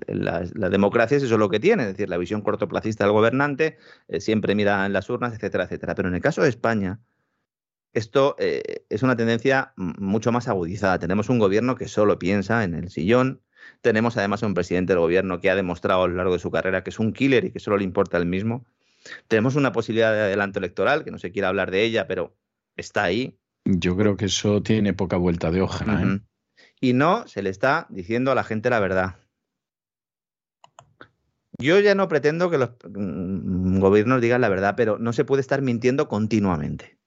[0.08, 3.78] las, democracias eso es lo que tiene, es decir, la visión cortoplacista del gobernante
[4.08, 5.96] eh, siempre mira en las urnas, etcétera, etcétera.
[5.96, 7.02] Pero en el caso de España,
[7.94, 11.00] esto eh, es una tendencia mucho más agudizada.
[11.00, 13.42] Tenemos un gobierno que solo piensa en el sillón.
[13.82, 16.84] Tenemos además un presidente del gobierno que ha demostrado a lo largo de su carrera
[16.84, 18.66] que es un killer y que solo le importa el mismo.
[19.28, 22.38] Tenemos una posibilidad de adelanto electoral, que no se quiere hablar de ella, pero
[22.76, 23.38] está ahí.
[23.66, 25.86] Yo creo que eso tiene poca vuelta de hoja.
[26.04, 26.20] ¿eh?
[26.80, 29.16] Y no se le está diciendo a la gente la verdad.
[31.60, 35.42] Yo ya no pretendo que los mm, gobiernos digan la verdad, pero no se puede
[35.42, 37.00] estar mintiendo continuamente.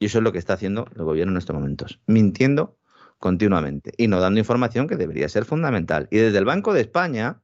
[0.00, 2.78] Y eso es lo que está haciendo el gobierno en estos momentos, mintiendo
[3.18, 6.08] continuamente y no dando información que debería ser fundamental.
[6.10, 7.40] Y desde el Banco de España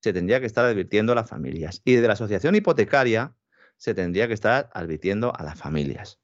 [0.00, 1.82] se tendría que estar advirtiendo a las familias.
[1.84, 3.36] Y desde la Asociación Hipotecaria
[3.76, 6.19] se tendría que estar advirtiendo a las familias.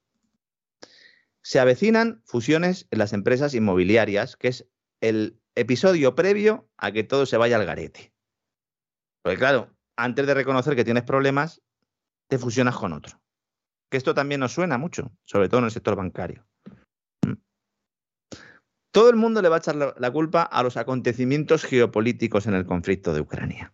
[1.46, 4.68] Se avecinan fusiones en las empresas inmobiliarias, que es
[5.00, 8.12] el episodio previo a que todo se vaya al garete.
[9.22, 11.62] Porque claro, antes de reconocer que tienes problemas,
[12.28, 13.22] te fusionas con otro.
[13.88, 16.44] Que esto también nos suena mucho, sobre todo en el sector bancario.
[17.24, 17.34] ¿Mm?
[18.90, 22.66] Todo el mundo le va a echar la culpa a los acontecimientos geopolíticos en el
[22.66, 23.72] conflicto de Ucrania.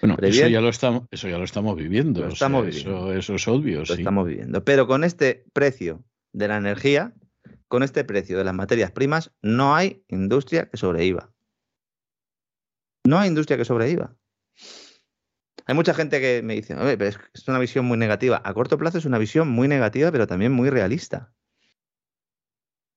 [0.00, 2.26] Bueno, eso ya, lo estamos, eso ya lo estamos viviendo.
[2.26, 3.78] estamos Eso, es obvio.
[3.78, 4.64] Lo estamos viviendo.
[4.64, 7.14] Pero con este precio de la energía,
[7.68, 11.32] con este precio de las materias primas, no hay industria que sobreviva.
[13.04, 14.16] No hay industria que sobreviva.
[15.66, 18.40] Hay mucha gente que me dice, pero es una visión muy negativa.
[18.44, 21.32] A corto plazo es una visión muy negativa, pero también muy realista.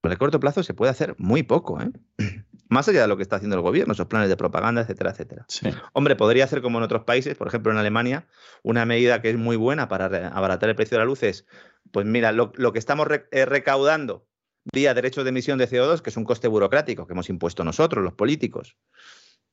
[0.03, 1.91] El corto plazo se puede hacer muy poco, ¿eh?
[2.69, 5.45] Más allá de lo que está haciendo el gobierno, esos planes de propaganda, etcétera, etcétera.
[5.47, 5.69] Sí.
[5.93, 8.27] Hombre, podría hacer como en otros países, por ejemplo en Alemania,
[8.61, 11.47] una medida que es muy buena para abaratar el precio de la luz es,
[11.91, 14.27] pues mira, lo, lo que estamos re- eh, recaudando
[14.71, 18.03] vía derechos de emisión de CO2, que es un coste burocrático que hemos impuesto nosotros,
[18.03, 18.77] los políticos,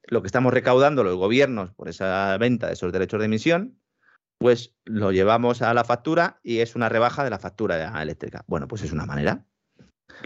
[0.08, 3.80] lo que estamos recaudando los gobiernos por esa venta de esos derechos de emisión,
[4.38, 8.44] pues lo llevamos a la factura y es una rebaja de la factura eléctrica.
[8.46, 9.46] Bueno, pues es una manera.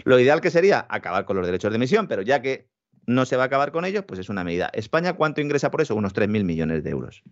[0.03, 2.69] Lo ideal que sería acabar con los derechos de emisión, pero ya que
[3.05, 4.69] no se va a acabar con ellos, pues es una medida.
[4.73, 5.95] ¿España cuánto ingresa por eso?
[5.95, 7.23] Unos 3.000 millones de euros.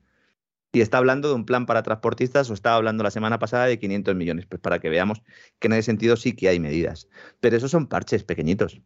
[0.72, 3.80] Y está hablando de un plan para transportistas o estaba hablando la semana pasada de
[3.80, 5.22] 500 millones, pues para que veamos
[5.58, 7.08] que en ese sentido sí que hay medidas.
[7.39, 8.82] Pero esos son parches pequeñitos.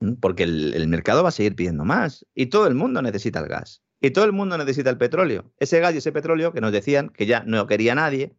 [0.00, 0.14] ¿Mm?
[0.14, 3.48] Porque el, el mercado va a seguir pidiendo más y todo el mundo necesita el
[3.48, 3.82] gas.
[4.00, 5.50] Y todo el mundo necesita el petróleo.
[5.58, 8.34] Ese gas y ese petróleo que nos decían que ya no quería nadie,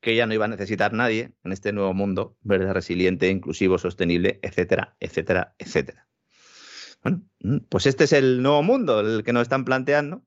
[0.00, 4.38] que ya no iba a necesitar nadie en este nuevo mundo verde, resiliente, inclusivo, sostenible,
[4.42, 6.08] etcétera, etcétera, etcétera.
[7.02, 10.24] Bueno, mm, pues este es el nuevo mundo, el que nos están planteando.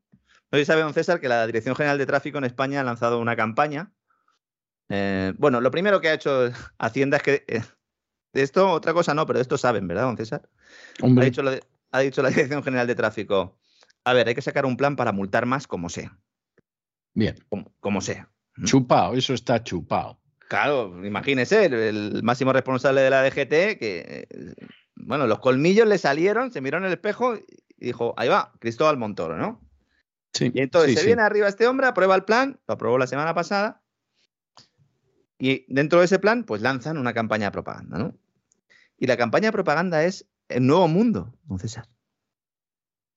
[0.52, 3.38] Si sabe, don César, que la Dirección General de Tráfico en España ha lanzado una
[3.38, 3.94] campaña.
[4.90, 7.62] Eh, bueno, lo primero que ha hecho Hacienda es que eh,
[8.34, 10.50] de esto, otra cosa no, pero de esto saben, ¿verdad, don César?
[11.02, 11.60] Ha Hombre, dicho, la,
[11.92, 13.58] ha dicho la Dirección General de Tráfico,
[14.04, 16.18] a ver, hay que sacar un plan para multar más como sea,
[17.14, 17.36] bien.
[17.50, 18.31] como, como sea.
[18.64, 20.20] Chupao, eso está chupao.
[20.48, 24.56] Claro, imagínese, el, el máximo responsable de la DGT, que, eh,
[24.96, 27.46] bueno, los colmillos le salieron, se miró en el espejo y
[27.78, 29.62] dijo, ahí va, Cristóbal Montoro, ¿no?
[30.34, 31.08] Sí, Y entonces sí, se sí.
[31.08, 33.82] viene arriba este hombre, aprueba el plan, lo aprobó la semana pasada,
[35.42, 38.16] y dentro de ese plan, pues lanzan una campaña de propaganda, ¿no?
[39.00, 41.90] Y la campaña de propaganda es el nuevo mundo, don César.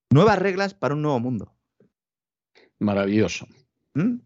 [0.09, 1.55] Nuevas reglas para un nuevo mundo.
[2.79, 3.47] Maravilloso.
[3.93, 4.21] ¿Mm?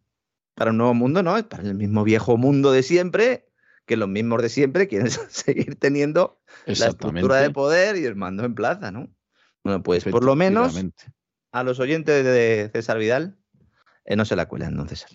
[0.59, 3.49] Para un nuevo mundo, no, es para el mismo viejo mundo de siempre,
[3.87, 8.45] que los mismos de siempre quieren seguir teniendo la estructura de poder y el mando
[8.45, 9.09] en plaza, ¿no?
[9.63, 10.77] Bueno, pues por lo menos
[11.53, 13.39] a los oyentes de César Vidal
[14.05, 15.11] eh, no se la cuelan, don César.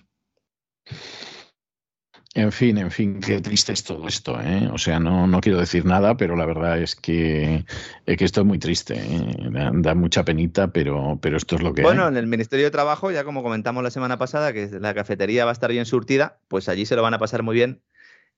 [2.36, 4.68] En fin, en fin, qué triste es todo esto, ¿eh?
[4.74, 7.64] O sea, no, no quiero decir nada, pero la verdad es que,
[8.08, 9.36] es que esto es muy triste, ¿eh?
[9.74, 13.12] da, mucha penita, pero, pero esto es lo que Bueno, en el Ministerio de Trabajo,
[13.12, 16.70] ya como comentamos la semana pasada, que la cafetería va a estar bien surtida, pues
[16.70, 17.84] allí se lo van a pasar muy bien.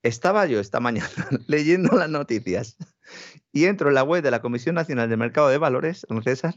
[0.04, 1.08] Estaba yo esta mañana
[1.48, 2.76] leyendo las noticias
[3.54, 6.54] y entro en la web de la Comisión Nacional del Mercado de Valores, don César,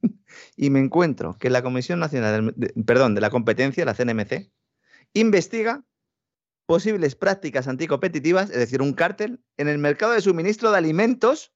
[0.56, 4.50] y me encuentro que la Comisión Nacional, de- perdón, de la Competencia, la CNMC,
[5.14, 5.84] investiga
[6.70, 11.52] posibles prácticas anticompetitivas, es decir, un cártel, en el mercado de suministro de alimentos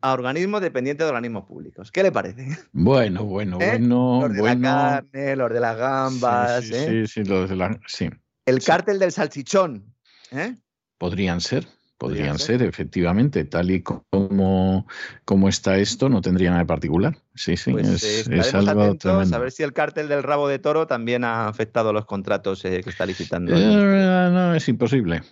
[0.00, 1.92] a organismos dependientes de organismos públicos.
[1.92, 2.56] ¿Qué le parece?
[2.72, 3.72] Bueno, bueno, ¿Eh?
[3.72, 4.60] bueno, los de bueno.
[4.62, 7.06] la carne, los de las gambas, sí, sí, ¿eh?
[7.06, 8.08] sí, sí, los de la- sí.
[8.46, 9.94] el cártel del salchichón.
[10.30, 10.56] ¿eh?
[10.96, 11.66] Podrían ser,
[11.98, 12.58] podrían ser.
[12.58, 14.86] ser, efectivamente, tal y como,
[15.24, 17.18] como está esto, no tendría nada de particular.
[17.34, 19.36] Sí, sí, Pues es, eh, es algo atentos tremendo.
[19.36, 22.80] a ver si el cártel del rabo de toro también ha afectado los contratos eh,
[22.82, 23.52] que está licitando.
[23.54, 25.22] Eh, no, es imposible.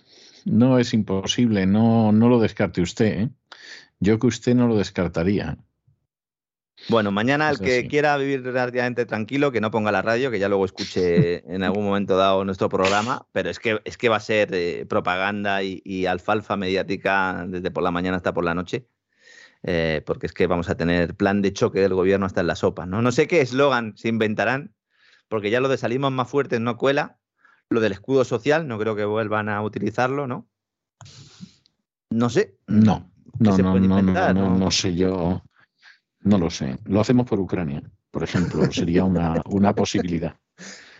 [0.45, 3.21] No es imposible, no, no lo descarte usted.
[3.21, 3.29] ¿eh?
[3.99, 5.57] Yo que usted no lo descartaría.
[6.89, 10.47] Bueno, mañana el que quiera vivir relativamente tranquilo, que no ponga la radio, que ya
[10.47, 14.21] luego escuche en algún momento dado nuestro programa, pero es que, es que va a
[14.21, 18.87] ser eh, propaganda y, y alfalfa mediática desde por la mañana hasta por la noche,
[19.63, 22.55] eh, porque es que vamos a tener plan de choque del gobierno hasta en la
[22.55, 22.85] sopa.
[22.85, 24.73] No, no sé qué eslogan se inventarán,
[25.27, 27.17] porque ya lo de salimos más fuertes no cuela,
[27.69, 30.47] lo del escudo social no creo que vuelvan a utilizarlo, ¿no?
[32.09, 32.55] No sé.
[32.67, 34.57] No, ¿Qué no, no, no, no, no?
[34.57, 35.43] no sé yo.
[36.27, 36.77] No lo sé.
[36.85, 38.61] Lo hacemos por Ucrania, por ejemplo.
[38.71, 40.35] Sería una, una posibilidad.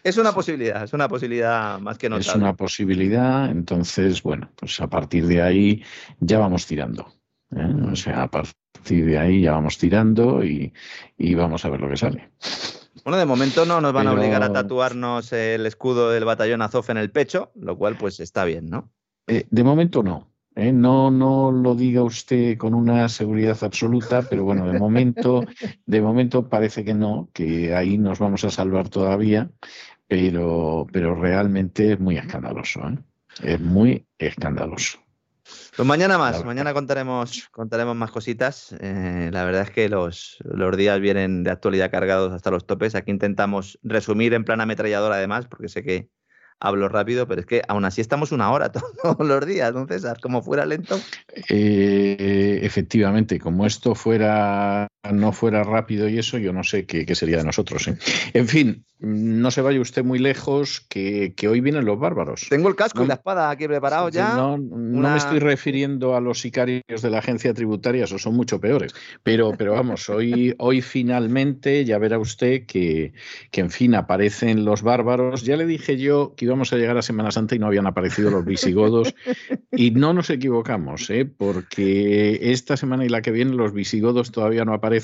[0.03, 2.43] Es una posibilidad, es una posibilidad más que Es notable.
[2.43, 3.49] una posibilidad.
[3.49, 5.83] Entonces, bueno, pues a partir de ahí
[6.19, 7.11] ya vamos tirando.
[7.55, 7.73] ¿eh?
[7.91, 10.71] O sea, a partir de ahí ya vamos tirando y,
[11.17, 12.29] y vamos a ver lo que sale.
[13.03, 16.85] Bueno, de momento no nos van a obligar a tatuarnos el escudo del batallón Azov
[16.89, 18.91] en el pecho, lo cual pues está bien, ¿no?
[19.27, 20.26] Eh, de momento no.
[20.57, 20.73] ¿Eh?
[20.73, 25.43] No, no lo diga usted con una seguridad absoluta, pero bueno, de momento,
[25.85, 29.49] de momento parece que no, que ahí nos vamos a salvar todavía,
[30.07, 32.81] pero, pero realmente es muy escandaloso.
[32.89, 32.97] ¿eh?
[33.43, 34.99] Es muy escandaloso.
[35.75, 38.75] Pues mañana más, mañana contaremos, contaremos más cositas.
[38.81, 42.95] Eh, la verdad es que los, los días vienen de actualidad cargados hasta los topes.
[42.95, 46.09] Aquí intentamos resumir en plan ametrallador además, porque sé que
[46.59, 48.71] hablo rápido, pero es que aún así estamos una hora
[49.03, 50.19] todos los días, ¿no, César?
[50.19, 50.99] Como fuera lento.
[51.49, 57.37] Eh, efectivamente, como esto fuera no fuera rápido y eso, yo no sé qué, sería
[57.37, 57.87] de nosotros.
[57.87, 57.97] ¿eh?
[58.33, 62.47] En fin, no se vaya usted muy lejos, que, hoy vienen los bárbaros.
[62.49, 64.35] Tengo el casco y la espada aquí preparado ya.
[64.35, 68.93] No, me estoy refiriendo a los sicarios de la agencia tributaria, esos son mucho peores.
[69.23, 73.13] Pero, pero vamos, hoy, hoy finalmente ya verá usted que,
[73.51, 75.43] que, en fin, aparecen los bárbaros.
[75.43, 78.31] Ya le dije yo que íbamos a llegar a Semana Santa y no habían aparecido
[78.31, 79.13] los visigodos.
[79.71, 81.25] y no nos equivocamos, ¿eh?
[81.25, 84.96] porque esta semana y la que viene los visigodos todavía no aparecen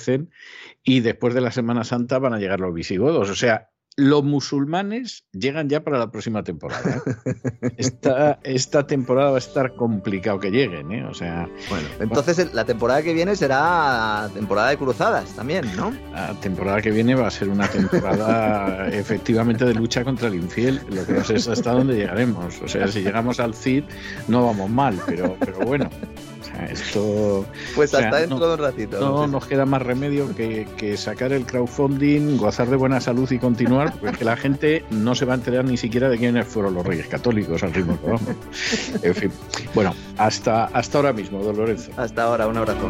[0.84, 3.30] y después de la Semana Santa van a llegar los visigodos.
[3.30, 7.02] O sea, los musulmanes llegan ya para la próxima temporada.
[7.26, 7.34] ¿eh?
[7.78, 11.06] Esta, esta, temporada va a estar complicado que lleguen, ¿eh?
[11.06, 11.50] O sea.
[11.70, 15.94] Bueno, entonces la temporada que viene será temporada de cruzadas también, ¿no?
[16.12, 20.82] La temporada que viene va a ser una temporada efectivamente de lucha contra el infiel.
[20.90, 22.62] Lo que no sé es hasta dónde llegaremos.
[22.62, 23.84] O sea, si llegamos al CID
[24.28, 25.90] no vamos mal, pero, pero bueno
[26.70, 27.46] esto.
[27.76, 29.00] Pues hasta dentro de un ratito.
[29.00, 33.94] No, nos queda más remedio que, sacar el crowdfunding, gozar de buena salud y continuar,
[34.00, 37.08] porque la gente no se va a enterar ni siquiera de quiénes fueron los reyes
[37.08, 38.22] católicos al ritmo que vamos.
[39.02, 39.32] En fin.
[39.74, 41.92] Bueno, hasta, hasta ahora mismo, don Lorenzo.
[41.98, 42.90] Hasta ahora, un abrazo.